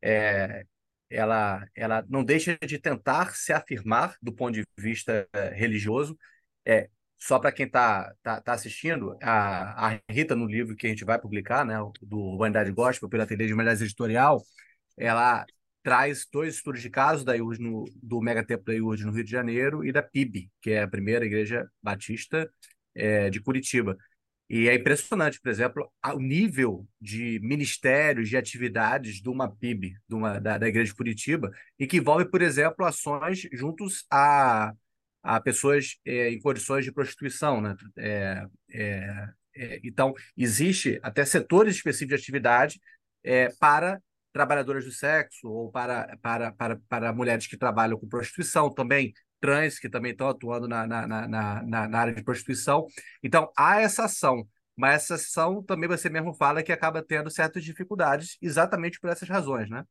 é, 0.00 0.64
ela, 1.10 1.66
ela 1.74 2.04
não 2.08 2.24
deixa 2.24 2.56
de 2.58 2.78
tentar 2.78 3.34
se 3.34 3.52
afirmar 3.52 4.16
do 4.22 4.32
ponto 4.32 4.54
de 4.54 4.64
vista 4.78 5.28
é, 5.32 5.48
religioso. 5.50 6.16
É, 6.64 6.88
só 7.18 7.38
para 7.38 7.52
quem 7.52 7.66
está 7.66 8.14
tá, 8.22 8.40
tá 8.40 8.52
assistindo, 8.52 9.16
a, 9.22 9.88
a 9.94 10.00
Rita, 10.10 10.34
no 10.34 10.46
livro 10.46 10.76
que 10.76 10.86
a 10.86 10.90
gente 10.90 11.04
vai 11.04 11.18
publicar, 11.20 11.64
né, 11.64 11.74
do 12.02 12.18
Humanidade 12.18 12.70
Gospel, 12.70 13.08
pela 13.08 13.24
Ateliê 13.24 13.46
de 13.46 13.52
Humanidades 13.52 13.82
Editorial, 13.82 14.42
ela 14.96 15.44
traz 15.82 16.26
dois 16.32 16.56
estudos 16.56 16.80
de 16.80 16.88
caso 16.88 17.24
da 17.24 17.36
IURD 17.36 17.62
no, 17.62 17.84
do 18.02 18.20
Megatemplo 18.20 18.64
da 18.64 18.74
IURD 18.74 19.04
no 19.04 19.12
Rio 19.12 19.24
de 19.24 19.30
Janeiro 19.30 19.84
e 19.84 19.92
da 19.92 20.02
PIB, 20.02 20.50
que 20.62 20.70
é 20.70 20.82
a 20.82 20.88
primeira 20.88 21.26
igreja 21.26 21.68
batista 21.82 22.50
é, 22.94 23.28
de 23.28 23.40
Curitiba. 23.40 23.96
E 24.48 24.68
é 24.68 24.74
impressionante, 24.74 25.40
por 25.40 25.50
exemplo, 25.50 25.90
o 26.04 26.18
nível 26.18 26.86
de 27.00 27.40
ministérios, 27.42 28.28
de 28.28 28.36
atividades 28.36 29.20
de 29.20 29.28
uma 29.28 29.50
PIB, 29.50 29.96
de 30.08 30.14
uma, 30.14 30.38
da, 30.38 30.58
da 30.58 30.68
Igreja 30.68 30.90
de 30.90 30.96
Curitiba, 30.96 31.50
e 31.78 31.86
que 31.86 31.96
envolve, 31.96 32.26
por 32.26 32.42
exemplo, 32.42 32.84
ações 32.84 33.48
juntos 33.52 34.04
a, 34.10 34.72
a 35.22 35.40
pessoas 35.40 35.96
é, 36.04 36.30
em 36.30 36.40
condições 36.40 36.84
de 36.84 36.92
prostituição. 36.92 37.60
Né? 37.60 37.74
É, 37.96 38.46
é, 38.70 39.28
é 39.56 39.80
então, 39.82 40.14
existe 40.36 41.00
até 41.02 41.24
setores 41.24 41.76
específicos 41.76 42.18
de 42.18 42.22
atividade 42.22 42.80
é, 43.22 43.48
para 43.58 44.00
trabalhadoras 44.34 44.84
do 44.84 44.90
sexo 44.90 45.48
ou 45.48 45.70
para, 45.70 46.18
para, 46.20 46.52
para, 46.52 46.76
para 46.88 47.12
mulheres 47.12 47.46
que 47.46 47.56
trabalham 47.56 47.96
com 47.96 48.08
prostituição 48.08 48.68
também, 48.68 49.14
trans, 49.40 49.78
que 49.78 49.88
também 49.88 50.10
estão 50.10 50.28
atuando 50.28 50.66
na, 50.66 50.84
na, 50.86 51.06
na, 51.06 51.28
na, 51.62 51.88
na 51.88 51.98
área 51.98 52.12
de 52.12 52.24
prostituição. 52.24 52.84
Então, 53.22 53.50
há 53.56 53.80
essa 53.80 54.06
ação, 54.06 54.44
mas 54.76 55.04
essa 55.04 55.14
ação 55.14 55.62
também 55.62 55.88
você 55.88 56.10
mesmo 56.10 56.34
fala 56.34 56.64
que 56.64 56.72
acaba 56.72 57.00
tendo 57.00 57.30
certas 57.30 57.62
dificuldades 57.62 58.36
exatamente 58.42 58.98
por 58.98 59.08
essas 59.08 59.28
razões, 59.28 59.70
né? 59.70 59.84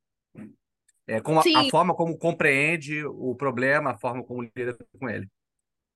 É, 1.08 1.22
com 1.22 1.40
a, 1.40 1.42
a, 1.42 1.70
forma 1.70 1.96
como 1.96 2.18
compreende 2.18 3.06
o 3.06 3.34
problema, 3.36 3.92
a 3.92 3.98
forma 3.98 4.24
como 4.24 4.44
lida 4.44 4.78
com 5.00 5.10
ele. 5.10 5.28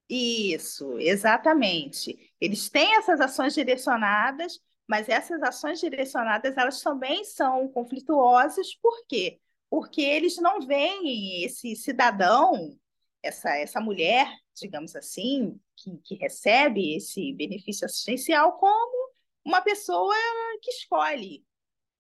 Isso, 0.09 0.97
exatamente. 0.99 2.31
Eles 2.39 2.69
têm 2.69 2.95
essas 2.95 3.19
ações 3.19 3.53
direcionadas, 3.53 4.59
mas 4.87 5.09
essas 5.09 5.41
ações 5.43 5.79
direcionadas 5.79 6.55
elas 6.57 6.81
também 6.81 7.23
são 7.23 7.67
conflituosas, 7.69 8.73
por 8.75 9.05
quê? 9.07 9.39
Porque 9.69 10.01
eles 10.01 10.37
não 10.37 10.61
veem 10.61 11.43
esse 11.43 11.75
cidadão 11.75 12.77
essa, 13.27 13.55
essa 13.57 13.79
mulher, 13.79 14.27
digamos 14.55 14.95
assim, 14.95 15.59
que, 15.75 15.97
que 16.03 16.15
recebe 16.15 16.95
esse 16.95 17.33
benefício 17.33 17.85
assistencial 17.85 18.53
como 18.53 19.11
uma 19.43 19.61
pessoa 19.61 20.15
que 20.61 20.71
escolhe, 20.71 21.45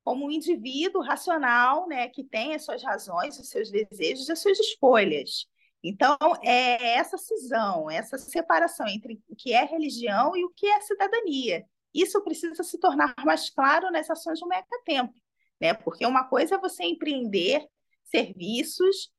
como 0.03 0.25
um 0.25 0.31
indivíduo 0.31 1.01
racional, 1.01 1.87
né, 1.87 2.07
que 2.09 2.23
tem 2.23 2.55
as 2.55 2.63
suas 2.63 2.83
razões, 2.83 3.37
os 3.39 3.49
seus 3.49 3.69
desejos, 3.69 4.29
as 4.29 4.39
suas 4.39 4.59
escolhas. 4.59 5.47
Então, 5.83 6.17
é 6.43 6.95
essa 6.95 7.17
cisão, 7.17 7.89
essa 7.89 8.17
separação 8.17 8.87
entre 8.87 9.21
o 9.29 9.35
que 9.35 9.53
é 9.53 9.63
religião 9.63 10.35
e 10.35 10.43
o 10.43 10.49
que 10.49 10.67
é 10.67 10.81
cidadania. 10.81 11.65
Isso 11.93 12.21
precisa 12.23 12.63
se 12.63 12.79
tornar 12.79 13.13
mais 13.25 13.49
claro 13.49 13.91
nas 13.91 14.09
ações 14.09 14.39
do 14.39 14.47
Mecatempo, 14.47 15.13
né? 15.59 15.73
Porque 15.73 16.05
uma 16.05 16.25
coisa 16.25 16.55
é 16.55 16.59
você 16.59 16.83
empreender 16.83 17.65
serviços 18.03 19.11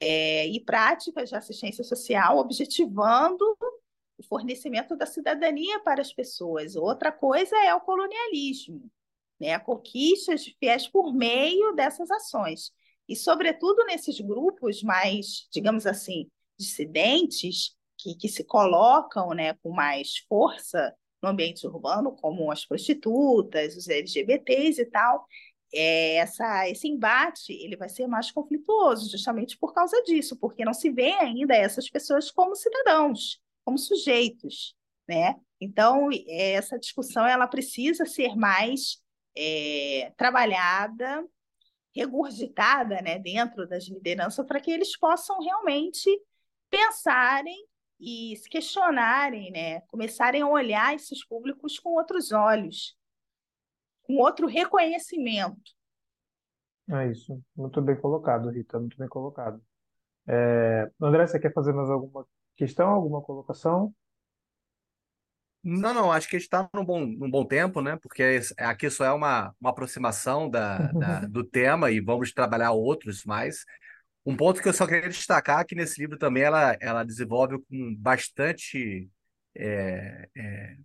é, 0.00 0.46
e 0.46 0.60
práticas 0.64 1.30
de 1.30 1.36
assistência 1.36 1.82
social, 1.82 2.38
objetivando 2.38 3.44
o 4.16 4.22
fornecimento 4.22 4.96
da 4.96 5.06
cidadania 5.06 5.80
para 5.80 6.00
as 6.00 6.12
pessoas. 6.12 6.76
Outra 6.76 7.10
coisa 7.10 7.56
é 7.64 7.74
o 7.74 7.80
colonialismo, 7.80 8.90
né? 9.40 9.54
a 9.54 9.60
conquista 9.60 10.34
de 10.36 10.56
fiéis 10.58 10.86
por 10.86 11.12
meio 11.12 11.72
dessas 11.72 12.10
ações. 12.10 12.72
E, 13.08 13.16
sobretudo, 13.16 13.84
nesses 13.84 14.20
grupos 14.20 14.82
mais, 14.82 15.46
digamos 15.52 15.86
assim, 15.86 16.30
dissidentes, 16.58 17.76
que, 17.98 18.14
que 18.14 18.28
se 18.28 18.44
colocam 18.44 19.30
né, 19.30 19.54
com 19.54 19.70
mais 19.70 20.18
força 20.28 20.94
no 21.24 21.30
ambiente 21.30 21.66
urbano, 21.66 22.12
como 22.12 22.52
as 22.52 22.64
prostitutas, 22.64 23.76
os 23.76 23.88
LGBTs 23.88 24.82
e 24.82 24.86
tal, 24.86 25.26
é, 25.72 26.16
essa, 26.16 26.68
esse 26.68 26.86
embate 26.86 27.52
ele 27.52 27.76
vai 27.76 27.88
ser 27.88 28.06
mais 28.06 28.30
conflituoso, 28.30 29.10
justamente 29.10 29.58
por 29.58 29.72
causa 29.74 30.00
disso, 30.02 30.36
porque 30.36 30.64
não 30.64 30.74
se 30.74 30.90
vê 30.90 31.12
ainda 31.14 31.54
essas 31.54 31.90
pessoas 31.90 32.30
como 32.30 32.54
cidadãos, 32.54 33.40
como 33.64 33.78
sujeitos, 33.78 34.76
né? 35.08 35.36
Então, 35.60 36.10
essa 36.28 36.78
discussão 36.78 37.26
ela 37.26 37.46
precisa 37.46 38.04
ser 38.04 38.36
mais 38.36 39.02
é, 39.36 40.12
trabalhada, 40.16 41.24
regurgitada 41.94 43.00
né, 43.00 43.18
dentro 43.18 43.66
das 43.66 43.84
lideranças 43.84 44.44
para 44.46 44.60
que 44.60 44.70
eles 44.70 44.96
possam 44.98 45.40
realmente 45.40 46.10
pensarem 46.68 47.66
e 48.04 48.36
se 48.36 48.48
questionarem, 48.50 49.50
né, 49.50 49.80
começarem 49.82 50.42
a 50.42 50.48
olhar 50.48 50.94
esses 50.94 51.26
públicos 51.26 51.78
com 51.78 51.90
outros 51.90 52.32
olhos, 52.32 52.96
com 54.02 54.18
outro 54.18 54.46
reconhecimento. 54.46 55.72
É 56.90 57.10
isso. 57.10 57.42
Muito 57.56 57.80
bem 57.80 57.96
colocado, 57.96 58.50
Rita, 58.50 58.78
muito 58.78 58.98
bem 58.98 59.08
colocado. 59.08 59.58
É... 60.26 60.90
André, 61.00 61.26
você 61.26 61.40
quer 61.40 61.52
fazer 61.54 61.72
mais 61.72 61.88
alguma 61.88 62.26
questão, 62.56 62.90
alguma 62.90 63.22
colocação? 63.22 63.94
Não, 65.62 65.94
não, 65.94 66.12
acho 66.12 66.28
que 66.28 66.36
a 66.36 66.38
gente 66.38 66.44
está 66.44 66.68
num 66.74 66.84
bom, 66.84 67.06
num 67.06 67.30
bom 67.30 67.42
tempo, 67.42 67.80
né? 67.80 67.96
Porque 67.96 68.38
aqui 68.58 68.90
só 68.90 69.06
é 69.06 69.12
uma, 69.12 69.54
uma 69.58 69.70
aproximação 69.70 70.50
da, 70.50 70.92
da, 70.92 71.20
do 71.26 71.42
tema 71.42 71.90
e 71.90 72.00
vamos 72.00 72.34
trabalhar 72.34 72.72
outros 72.72 73.24
mais. 73.24 73.64
Um 74.26 74.36
ponto 74.36 74.62
que 74.62 74.68
eu 74.68 74.72
só 74.72 74.86
queria 74.86 75.08
destacar 75.08 75.60
é 75.60 75.64
que 75.64 75.74
nesse 75.74 76.00
livro 76.00 76.16
também 76.18 76.42
ela, 76.42 76.76
ela 76.80 77.04
desenvolve 77.04 77.58
com 77.68 77.94
bastante 77.96 79.08
é, 79.54 80.28
é, 80.36 80.76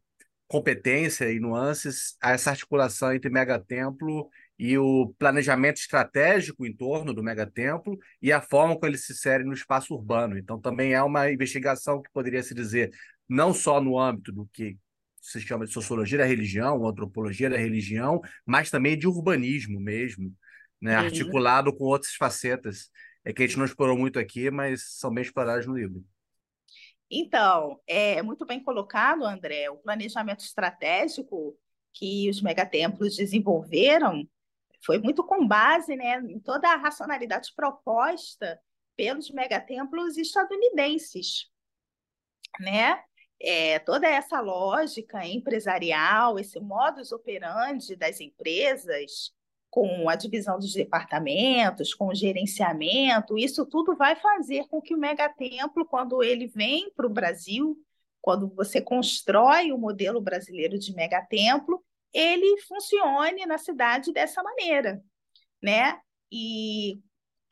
competência 0.47 1.32
e 1.32 1.39
nuances 1.39 2.17
essa 2.21 2.49
articulação 2.49 3.13
entre 3.13 3.30
megatemplo 3.30 4.30
e 4.58 4.78
o 4.78 5.13
planejamento 5.17 5.78
estratégico 5.78 6.65
em 6.65 6.75
torno 6.75 7.13
do 7.13 7.23
megatemplo 7.23 7.97
e 8.21 8.32
a 8.32 8.41
forma 8.41 8.73
como 8.75 8.88
ele 8.88 8.97
se 8.97 9.13
insere 9.13 9.43
no 9.43 9.54
espaço 9.54 9.93
urbano. 9.93 10.38
Então, 10.38 10.60
também 10.60 10.93
é 10.93 11.02
uma 11.02 11.32
investigação 11.32 12.02
que 12.02 12.12
poderia 12.12 12.43
se 12.43 12.54
dizer 12.54 12.91
não 13.28 13.54
só 13.54 13.80
no 13.80 13.97
âmbito 13.97 14.32
do 14.34 14.49
que 14.52 14.78
se 15.21 15.39
chama 15.39 15.65
de 15.65 15.71
sociologia 15.71 16.17
da 16.17 16.25
religião, 16.25 16.86
antropologia 16.86 17.49
da 17.49 17.58
religião, 17.58 18.19
mas 18.45 18.69
também 18.69 18.97
de 18.97 19.08
urbanismo 19.08 19.80
mesmo, 19.80 20.34
né? 20.82 20.95
articulado 20.95 21.75
com 21.75 21.86
outras 21.86 22.15
facetas 22.15 22.89
é 23.30 23.34
que 23.34 23.44
a 23.44 23.48
gente 23.48 23.58
não 23.58 23.65
explorou 23.65 23.98
muito 23.98 24.20
aqui, 24.20 24.50
mas 24.50 24.98
são 24.98 25.13
bem 25.13 25.24
exploradas 25.24 25.65
no 25.65 25.78
livro. 25.78 26.04
Então, 27.12 27.80
é 27.88 28.22
muito 28.22 28.46
bem 28.46 28.63
colocado, 28.63 29.26
André, 29.26 29.70
o 29.70 29.78
planejamento 29.78 30.42
estratégico 30.42 31.58
que 31.92 32.30
os 32.30 32.42
megatemplos 32.42 33.15
desenvolveram 33.15 34.28
foi 34.86 35.00
muito 35.00 35.24
com 35.24 35.48
base 35.48 35.96
né, 35.96 36.20
em 36.20 36.39
toda 36.39 36.70
a 36.70 36.78
racionalidade 36.78 37.52
proposta 37.56 38.60
pelos 38.96 39.30
megatemplos 39.32 40.18
estadunidenses, 40.18 41.50
né? 42.60 43.02
É, 43.42 43.80
toda 43.80 44.06
essa 44.08 44.42
lógica 44.42 45.26
empresarial, 45.26 46.38
esse 46.38 46.60
modus 46.60 47.13
operandi 47.13 47.96
das 47.96 48.20
empresas, 48.20 49.34
com 49.69 50.10
a 50.10 50.15
divisão 50.15 50.58
dos 50.58 50.73
departamentos, 50.73 51.93
com 51.93 52.08
o 52.08 52.15
gerenciamento, 52.15 53.38
isso 53.38 53.65
tudo 53.65 53.95
vai 53.95 54.15
fazer 54.15 54.67
com 54.67 54.82
que 54.82 54.95
o 54.95 54.97
megatemplo, 54.97 55.86
quando 55.86 56.23
ele 56.23 56.47
vem 56.47 56.91
para 56.91 57.05
o 57.05 57.13
Brasil, 57.13 57.77
quando 58.21 58.49
você 58.55 58.82
constrói 58.82 59.71
o 59.71 59.77
modelo 59.77 60.19
brasileiro 60.19 60.77
de 60.77 60.93
megatemplo, 60.93 61.84
ele 62.12 62.60
funcione 62.62 63.45
na 63.45 63.58
cidade 63.58 64.12
dessa 64.12 64.41
maneira, 64.41 65.03
né? 65.62 65.99
E 66.32 66.99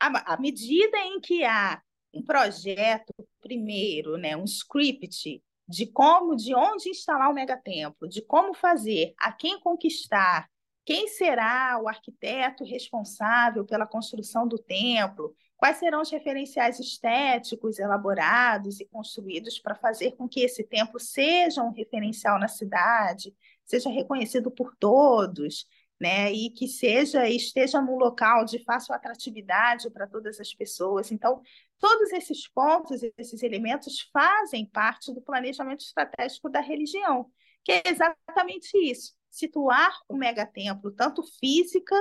à 0.00 0.36
medida 0.40 0.98
em 0.98 1.20
que 1.20 1.44
há 1.44 1.80
um 2.12 2.22
projeto 2.22 3.12
primeiro, 3.40 4.16
né, 4.16 4.36
um 4.36 4.44
script 4.44 5.42
de 5.68 5.86
como, 5.86 6.34
de 6.34 6.54
onde 6.54 6.88
instalar 6.88 7.30
o 7.30 7.34
megatemplo, 7.34 8.08
de 8.08 8.22
como 8.22 8.54
fazer, 8.54 9.14
a 9.18 9.30
quem 9.32 9.60
conquistar, 9.60 10.48
quem 10.88 11.06
será 11.06 11.78
o 11.82 11.86
arquiteto 11.86 12.64
responsável 12.64 13.62
pela 13.62 13.86
construção 13.86 14.48
do 14.48 14.56
templo? 14.56 15.36
Quais 15.54 15.76
serão 15.76 16.00
os 16.00 16.10
referenciais 16.10 16.80
estéticos 16.80 17.78
elaborados 17.78 18.80
e 18.80 18.86
construídos 18.86 19.58
para 19.58 19.74
fazer 19.74 20.12
com 20.12 20.26
que 20.26 20.40
esse 20.40 20.64
templo 20.64 20.98
seja 20.98 21.62
um 21.62 21.72
referencial 21.72 22.38
na 22.38 22.48
cidade, 22.48 23.36
seja 23.66 23.90
reconhecido 23.90 24.50
por 24.50 24.74
todos, 24.76 25.66
né? 26.00 26.32
E 26.32 26.48
que 26.48 26.66
seja 26.66 27.28
esteja 27.28 27.82
num 27.82 27.98
local 27.98 28.46
de 28.46 28.58
fácil 28.64 28.94
atratividade 28.94 29.90
para 29.90 30.06
todas 30.06 30.40
as 30.40 30.54
pessoas. 30.54 31.12
Então, 31.12 31.42
todos 31.78 32.10
esses 32.14 32.48
pontos, 32.48 33.02
esses 33.18 33.42
elementos 33.42 34.08
fazem 34.10 34.64
parte 34.64 35.12
do 35.12 35.20
planejamento 35.20 35.84
estratégico 35.84 36.48
da 36.48 36.62
religião, 36.62 37.30
que 37.62 37.72
é 37.72 37.82
exatamente 37.84 38.70
isso 38.78 39.17
situar 39.30 39.92
o 40.08 40.16
megatemplo 40.16 40.90
tanto 40.90 41.22
física, 41.38 41.94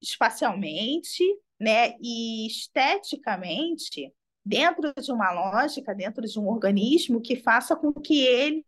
espacialmente, 0.00 1.24
né, 1.58 1.96
e 2.00 2.46
esteticamente 2.46 4.12
dentro 4.44 4.92
de 4.94 5.12
uma 5.12 5.32
lógica, 5.32 5.94
dentro 5.94 6.22
de 6.22 6.38
um 6.38 6.48
organismo 6.48 7.20
que 7.20 7.36
faça 7.36 7.76
com 7.76 7.92
que 7.92 8.24
ele 8.24 8.64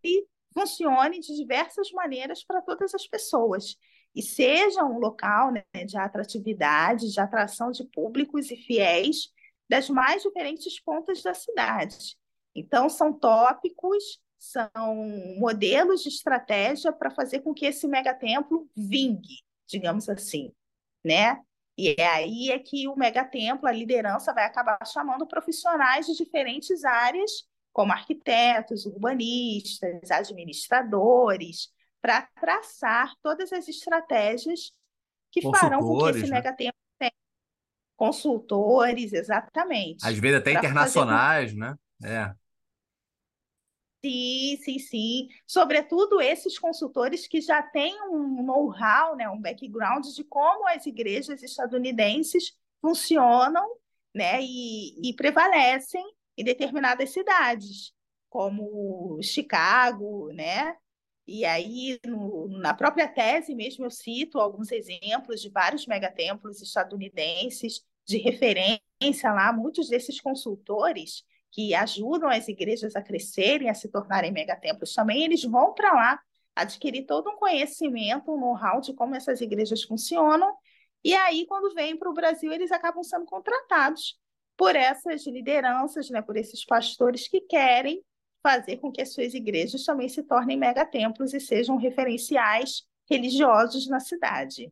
funcione 0.53 1.21
de 1.21 1.35
diversas 1.37 1.91
maneiras 1.93 2.45
para 2.45 2.61
todas 2.61 2.95
as 2.95 3.07
pessoas 3.07 3.77
e 4.15 4.23
seja 4.23 4.85
um 4.85 4.99
local 4.99 5.53
né, 5.53 5.65
de 5.87 5.97
atratividade, 5.97 7.13
de 7.13 7.21
atração 7.21 7.71
de 7.71 7.85
públicos 7.85 8.51
e 8.51 8.57
fiéis 8.57 9.31
das 9.69 9.89
mais 9.89 10.23
diferentes 10.23 10.81
pontas 10.81 11.23
da 11.23 11.33
cidade. 11.33 12.17
Então, 12.55 12.89
são 12.89 13.13
tópicos 13.13 14.21
são 14.41 14.97
modelos 15.39 16.03
de 16.03 16.09
estratégia 16.09 16.91
para 16.91 17.11
fazer 17.11 17.41
com 17.41 17.53
que 17.53 17.67
esse 17.67 17.87
megatemplo 17.87 18.67
vingue, 18.75 19.45
digamos 19.69 20.09
assim, 20.09 20.51
né? 21.05 21.39
E 21.77 21.95
é 21.99 22.07
aí 22.07 22.51
é 22.51 22.59
que 22.59 22.89
o 22.89 22.97
megatemplo, 22.97 23.69
a 23.69 23.73
liderança, 23.73 24.33
vai 24.33 24.47
acabar 24.47 24.79
chamando 24.87 25.27
profissionais 25.27 26.07
de 26.07 26.17
diferentes 26.17 26.85
áreas, 26.85 27.31
como 27.71 27.93
arquitetos, 27.93 28.87
urbanistas, 28.87 30.11
administradores, 30.11 31.69
para 32.01 32.23
traçar 32.41 33.13
todas 33.23 33.53
as 33.53 33.69
estratégias 33.69 34.73
que 35.31 35.43
farão 35.43 35.81
com 35.81 35.99
que 35.99 36.11
esse 36.11 36.31
né? 36.31 36.37
megatemplo 36.37 36.81
tenha 36.99 37.13
consultores, 37.95 39.13
exatamente. 39.13 40.07
Às 40.07 40.19
vezes 40.19 40.39
até 40.39 40.53
internacionais, 40.53 41.53
com... 41.53 41.59
né? 41.59 41.77
É. 42.03 42.40
Sim, 44.03 44.57
sim, 44.63 44.79
sim. 44.79 45.29
Sobretudo 45.47 46.21
esses 46.23 46.59
consultores 46.59 47.27
que 47.27 47.41
já 47.41 47.63
têm 47.63 47.95
um 48.09 48.43
know-how, 48.43 49.15
né, 49.15 49.29
um 49.29 49.39
background 49.41 50.07
de 50.07 50.25
como 50.25 50.67
as 50.69 50.87
igrejas 50.87 51.43
estadunidenses 51.43 52.57
funcionam 52.81 53.63
né, 54.15 54.41
e, 54.43 55.11
e 55.11 55.15
prevalecem 55.15 56.03
em 56.37 56.43
determinadas 56.45 57.11
cidades, 57.11 57.93
como 58.31 59.19
Chicago, 59.23 60.33
né? 60.33 60.77
E 61.27 61.45
aí, 61.45 62.01
no, 62.07 62.49
na 62.59 62.73
própria 62.75 63.07
tese 63.07 63.55
mesmo, 63.55 63.85
eu 63.85 63.91
cito 63.91 64.39
alguns 64.39 64.73
exemplos 64.73 65.41
de 65.43 65.51
vários 65.51 65.87
megatemplos 65.87 66.61
estadunidenses 66.63 67.85
de 68.07 68.17
referência 68.19 69.33
lá. 69.33 69.53
Muitos 69.53 69.89
desses 69.89 70.21
consultores 70.21 71.23
que 71.51 71.75
ajudam 71.75 72.29
as 72.29 72.49
igrejas 72.49 72.95
a 72.95 73.03
crescerem, 73.03 73.69
a 73.69 73.75
se 73.75 73.89
tornarem 73.89 74.33
megatemplos 74.33 74.95
também, 74.95 75.25
eles 75.25 75.43
vão 75.45 75.75
para 75.75 75.93
lá 75.93 76.21
adquirir 76.55 77.07
todo 77.07 77.31
um 77.31 77.37
conhecimento, 77.37 78.31
um 78.31 78.39
know-how 78.39 78.81
de 78.81 78.93
como 78.95 79.15
essas 79.15 79.41
igrejas 79.41 79.83
funcionam, 79.83 80.55
e 81.05 81.15
aí, 81.15 81.47
quando 81.47 81.75
vêm 81.75 81.97
para 81.97 82.11
o 82.11 82.15
Brasil, 82.15 82.53
eles 82.53 82.71
acabam 82.71 83.03
sendo 83.03 83.25
contratados 83.25 84.19
por 84.57 84.77
essas 84.77 85.27
lideranças, 85.27 86.11
né, 86.11 86.21
por 86.21 86.37
esses 86.37 86.65
pastores 86.65 87.27
que 87.27 87.41
querem 87.41 88.03
fazer 88.43 88.77
com 88.77 88.93
que 88.93 89.01
as 89.01 89.13
suas 89.13 89.33
igrejas 89.33 89.85
também 89.85 90.09
se 90.09 90.23
tornem 90.23 90.59
megatemplos 90.59 91.33
e 91.33 91.41
sejam 91.41 91.77
referenciais 91.77 92.87
religiosos 93.09 93.89
na 93.89 94.01
cidade. 94.01 94.71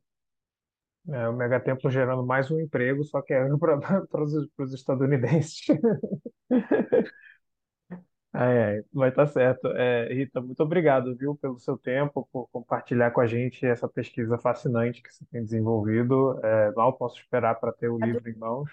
É, 1.09 1.29
o 1.29 1.33
megatemplo 1.33 1.91
gerando 1.91 2.25
mais 2.25 2.51
um 2.51 2.61
emprego, 2.61 3.03
só 3.05 3.23
que 3.23 3.33
é 3.33 3.43
para 4.11 4.23
os 4.23 4.75
estadunidenses. 4.75 5.67
É, 8.35 8.85
vai 8.93 9.09
estar 9.09 9.27
certo. 9.27 9.69
É, 9.69 10.13
Rita, 10.13 10.41
muito 10.41 10.63
obrigado, 10.63 11.17
viu, 11.17 11.35
pelo 11.37 11.59
seu 11.59 11.77
tempo, 11.79 12.29
por 12.31 12.47
compartilhar 12.49 13.11
com 13.11 13.21
a 13.21 13.27
gente 13.27 13.65
essa 13.67 13.89
pesquisa 13.89 14.39
fascinante 14.39 15.03
que 15.03 15.13
você 15.13 15.25
tem 15.27 15.43
desenvolvido. 15.43 16.39
É, 16.45 16.71
mal 16.73 16.93
posso 16.97 17.19
esperar 17.21 17.55
para 17.59 17.73
ter 17.73 17.89
o 17.89 17.99
livro 17.99 18.29
em 18.29 18.37
mãos. 18.37 18.71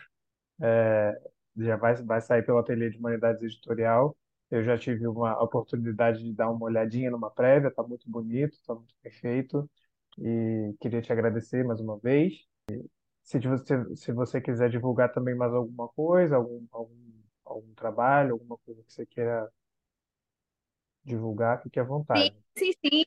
É, 0.62 1.20
já 1.58 1.78
vai, 1.78 1.96
vai 1.96 2.22
sair 2.22 2.44
pelo 2.46 2.60
Ateliê 2.60 2.90
de 2.90 2.98
Humanidades 2.98 3.42
Editorial. 3.44 4.16
Eu 4.52 4.64
já 4.64 4.78
tive 4.78 5.08
uma 5.08 5.42
oportunidade 5.44 6.24
de 6.24 6.34
dar 6.34 6.50
uma 6.52 6.66
olhadinha 6.66 7.12
numa 7.12 7.32
prévia, 7.32 7.70
está 7.70 7.84
muito 7.84 8.10
bonito, 8.10 8.54
está 8.54 8.76
muito 8.76 8.94
perfeito. 9.02 9.70
E 10.20 10.76
queria 10.80 11.02
te 11.02 11.12
agradecer 11.14 11.64
mais 11.66 11.80
uma 11.82 11.98
vez. 12.00 12.34
Se 13.24 13.40
você, 13.40 13.96
se 13.96 14.12
você 14.14 14.40
quiser 14.42 14.70
divulgar 14.70 15.12
também 15.14 15.36
mais 15.36 15.54
alguma 15.54 15.88
coisa, 15.90 16.36
algum, 16.38 16.66
algum, 16.72 16.96
algum 17.45 17.73
trabalho, 17.73 18.34
alguma 18.34 18.58
coisa 18.58 18.84
que 18.84 18.91
você 18.91 19.05
queira 19.05 19.49
divulgar, 21.03 21.62
fique 21.62 21.79
à 21.79 21.84
vontade. 21.84 22.36
Sim, 22.58 22.71
sim, 22.73 22.73
sim. 22.84 23.05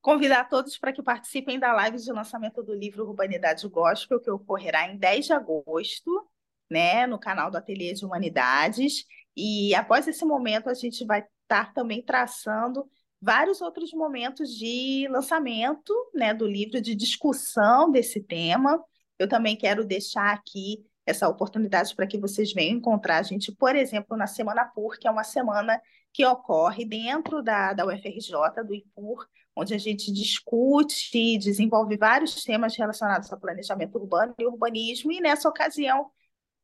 Convidar 0.00 0.48
todos 0.48 0.78
para 0.78 0.92
que 0.92 1.02
participem 1.02 1.58
da 1.58 1.72
live 1.72 1.98
de 1.98 2.12
lançamento 2.12 2.62
do 2.62 2.72
livro 2.72 3.04
Urbanidade 3.04 3.66
Gospel, 3.68 4.20
que 4.20 4.30
ocorrerá 4.30 4.88
em 4.88 4.96
10 4.96 5.26
de 5.26 5.32
agosto, 5.32 6.28
né, 6.70 7.06
no 7.06 7.18
canal 7.18 7.50
do 7.50 7.56
Ateliê 7.56 7.92
de 7.92 8.04
Humanidades. 8.04 9.04
E 9.36 9.74
após 9.74 10.06
esse 10.06 10.24
momento, 10.24 10.68
a 10.68 10.74
gente 10.74 11.04
vai 11.04 11.26
estar 11.42 11.72
também 11.74 12.02
traçando 12.02 12.88
vários 13.20 13.60
outros 13.60 13.92
momentos 13.92 14.50
de 14.50 15.08
lançamento 15.10 15.92
né, 16.14 16.32
do 16.32 16.46
livro, 16.46 16.80
de 16.80 16.94
discussão 16.94 17.90
desse 17.90 18.22
tema. 18.22 18.82
Eu 19.18 19.28
também 19.28 19.56
quero 19.56 19.84
deixar 19.84 20.32
aqui 20.32 20.86
essa 21.08 21.28
oportunidade 21.28 21.94
para 21.96 22.06
que 22.06 22.18
vocês 22.18 22.52
venham 22.52 22.76
encontrar 22.76 23.18
a 23.18 23.22
gente, 23.22 23.50
por 23.50 23.74
exemplo, 23.74 24.16
na 24.16 24.26
Semana 24.26 24.66
PUR, 24.66 24.98
que 24.98 25.08
é 25.08 25.10
uma 25.10 25.24
semana 25.24 25.80
que 26.12 26.24
ocorre 26.26 26.84
dentro 26.84 27.42
da, 27.42 27.72
da 27.72 27.86
UFRJ, 27.86 28.62
do 28.66 28.74
IPUR, 28.74 29.26
onde 29.56 29.72
a 29.72 29.78
gente 29.78 30.12
discute 30.12 31.16
e 31.16 31.38
desenvolve 31.38 31.96
vários 31.96 32.44
temas 32.44 32.76
relacionados 32.76 33.32
ao 33.32 33.40
planejamento 33.40 33.96
urbano 33.96 34.34
e 34.38 34.44
urbanismo, 34.44 35.10
e 35.10 35.20
nessa 35.20 35.48
ocasião 35.48 36.10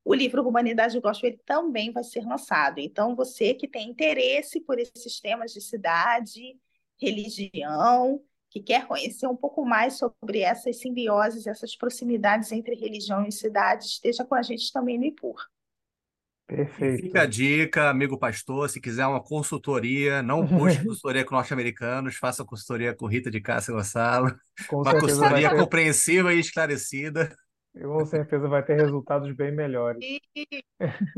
o 0.04 0.14
livro 0.14 0.46
Humanidade 0.46 1.00
Gospel 1.00 1.30
ele 1.30 1.40
também 1.46 1.90
vai 1.90 2.04
ser 2.04 2.26
lançado. 2.26 2.78
Então, 2.78 3.16
você 3.16 3.54
que 3.54 3.66
tem 3.66 3.88
interesse 3.88 4.60
por 4.60 4.78
esses 4.78 5.18
temas 5.20 5.52
de 5.52 5.62
cidade, 5.62 6.58
religião, 7.00 8.20
que 8.54 8.60
quer 8.60 8.86
conhecer 8.86 9.26
um 9.26 9.34
pouco 9.34 9.64
mais 9.64 9.98
sobre 9.98 10.38
essas 10.38 10.78
simbioses, 10.78 11.44
essas 11.44 11.74
proximidades 11.74 12.52
entre 12.52 12.76
religião 12.76 13.26
e 13.26 13.32
cidade, 13.32 13.84
esteja 13.86 14.24
com 14.24 14.36
a 14.36 14.42
gente 14.42 14.72
também 14.72 14.96
no 14.96 15.04
IPUR. 15.04 15.44
Perfeito. 16.46 17.02
Fica 17.02 17.22
a 17.22 17.26
dica, 17.26 17.90
amigo 17.90 18.16
pastor, 18.16 18.68
se 18.70 18.80
quiser 18.80 19.08
uma 19.08 19.20
consultoria, 19.20 20.22
não 20.22 20.46
busque 20.46 20.84
consultoria 20.84 21.24
com 21.24 21.34
norte-americanos, 21.34 22.14
faça 22.14 22.44
consultoria 22.44 22.94
com 22.94 23.06
Rita 23.06 23.28
de 23.28 23.40
Cássia 23.40 23.74
Gonçalo. 23.74 24.32
Com 24.68 24.82
uma 24.82 25.00
consultoria 25.00 25.50
ter, 25.50 25.56
compreensiva 25.56 26.32
e 26.32 26.38
esclarecida. 26.38 27.36
com 27.76 28.06
certeza 28.06 28.46
vai 28.46 28.64
ter 28.64 28.76
resultados 28.76 29.34
bem 29.34 29.50
melhores. 29.50 30.00
E, 30.00 30.20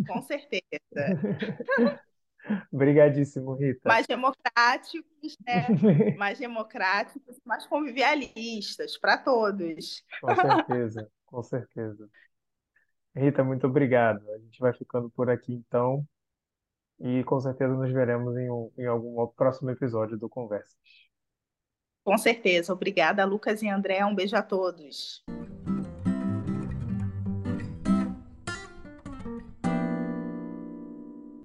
com 0.09 0.23
certeza. 0.23 0.63
Obrigadíssimo, 2.73 3.55
Rita. 3.55 3.89
Mais 3.89 4.07
democráticos, 4.07 5.37
né? 5.47 5.67
Mais 6.17 6.39
democráticos, 6.39 7.41
mais 7.45 7.67
convivialistas 7.67 8.99
para 8.99 9.19
todos. 9.19 10.05
Com 10.21 10.35
certeza, 10.35 11.11
com 11.27 11.43
certeza. 11.43 12.09
Rita, 13.15 13.43
muito 13.43 13.67
obrigado. 13.67 14.23
A 14.31 14.39
gente 14.39 14.59
vai 14.61 14.73
ficando 14.75 15.11
por 15.11 15.31
aqui 15.31 15.53
então, 15.53 16.07
e 17.01 17.25
com 17.25 17.41
certeza 17.41 17.75
nos 17.75 17.93
veremos 17.93 18.37
em, 18.37 18.51
um, 18.51 18.71
em 18.79 18.87
algum 18.87 19.27
próximo 19.29 19.71
episódio 19.71 20.17
do 20.17 20.29
Conversas. 20.29 20.77
Com 22.05 22.17
certeza. 22.17 22.73
Obrigada, 22.73 23.25
Lucas 23.25 23.63
e 23.63 23.69
André. 23.69 24.05
Um 24.05 24.15
beijo 24.15 24.37
a 24.37 24.43
todos. 24.43 25.25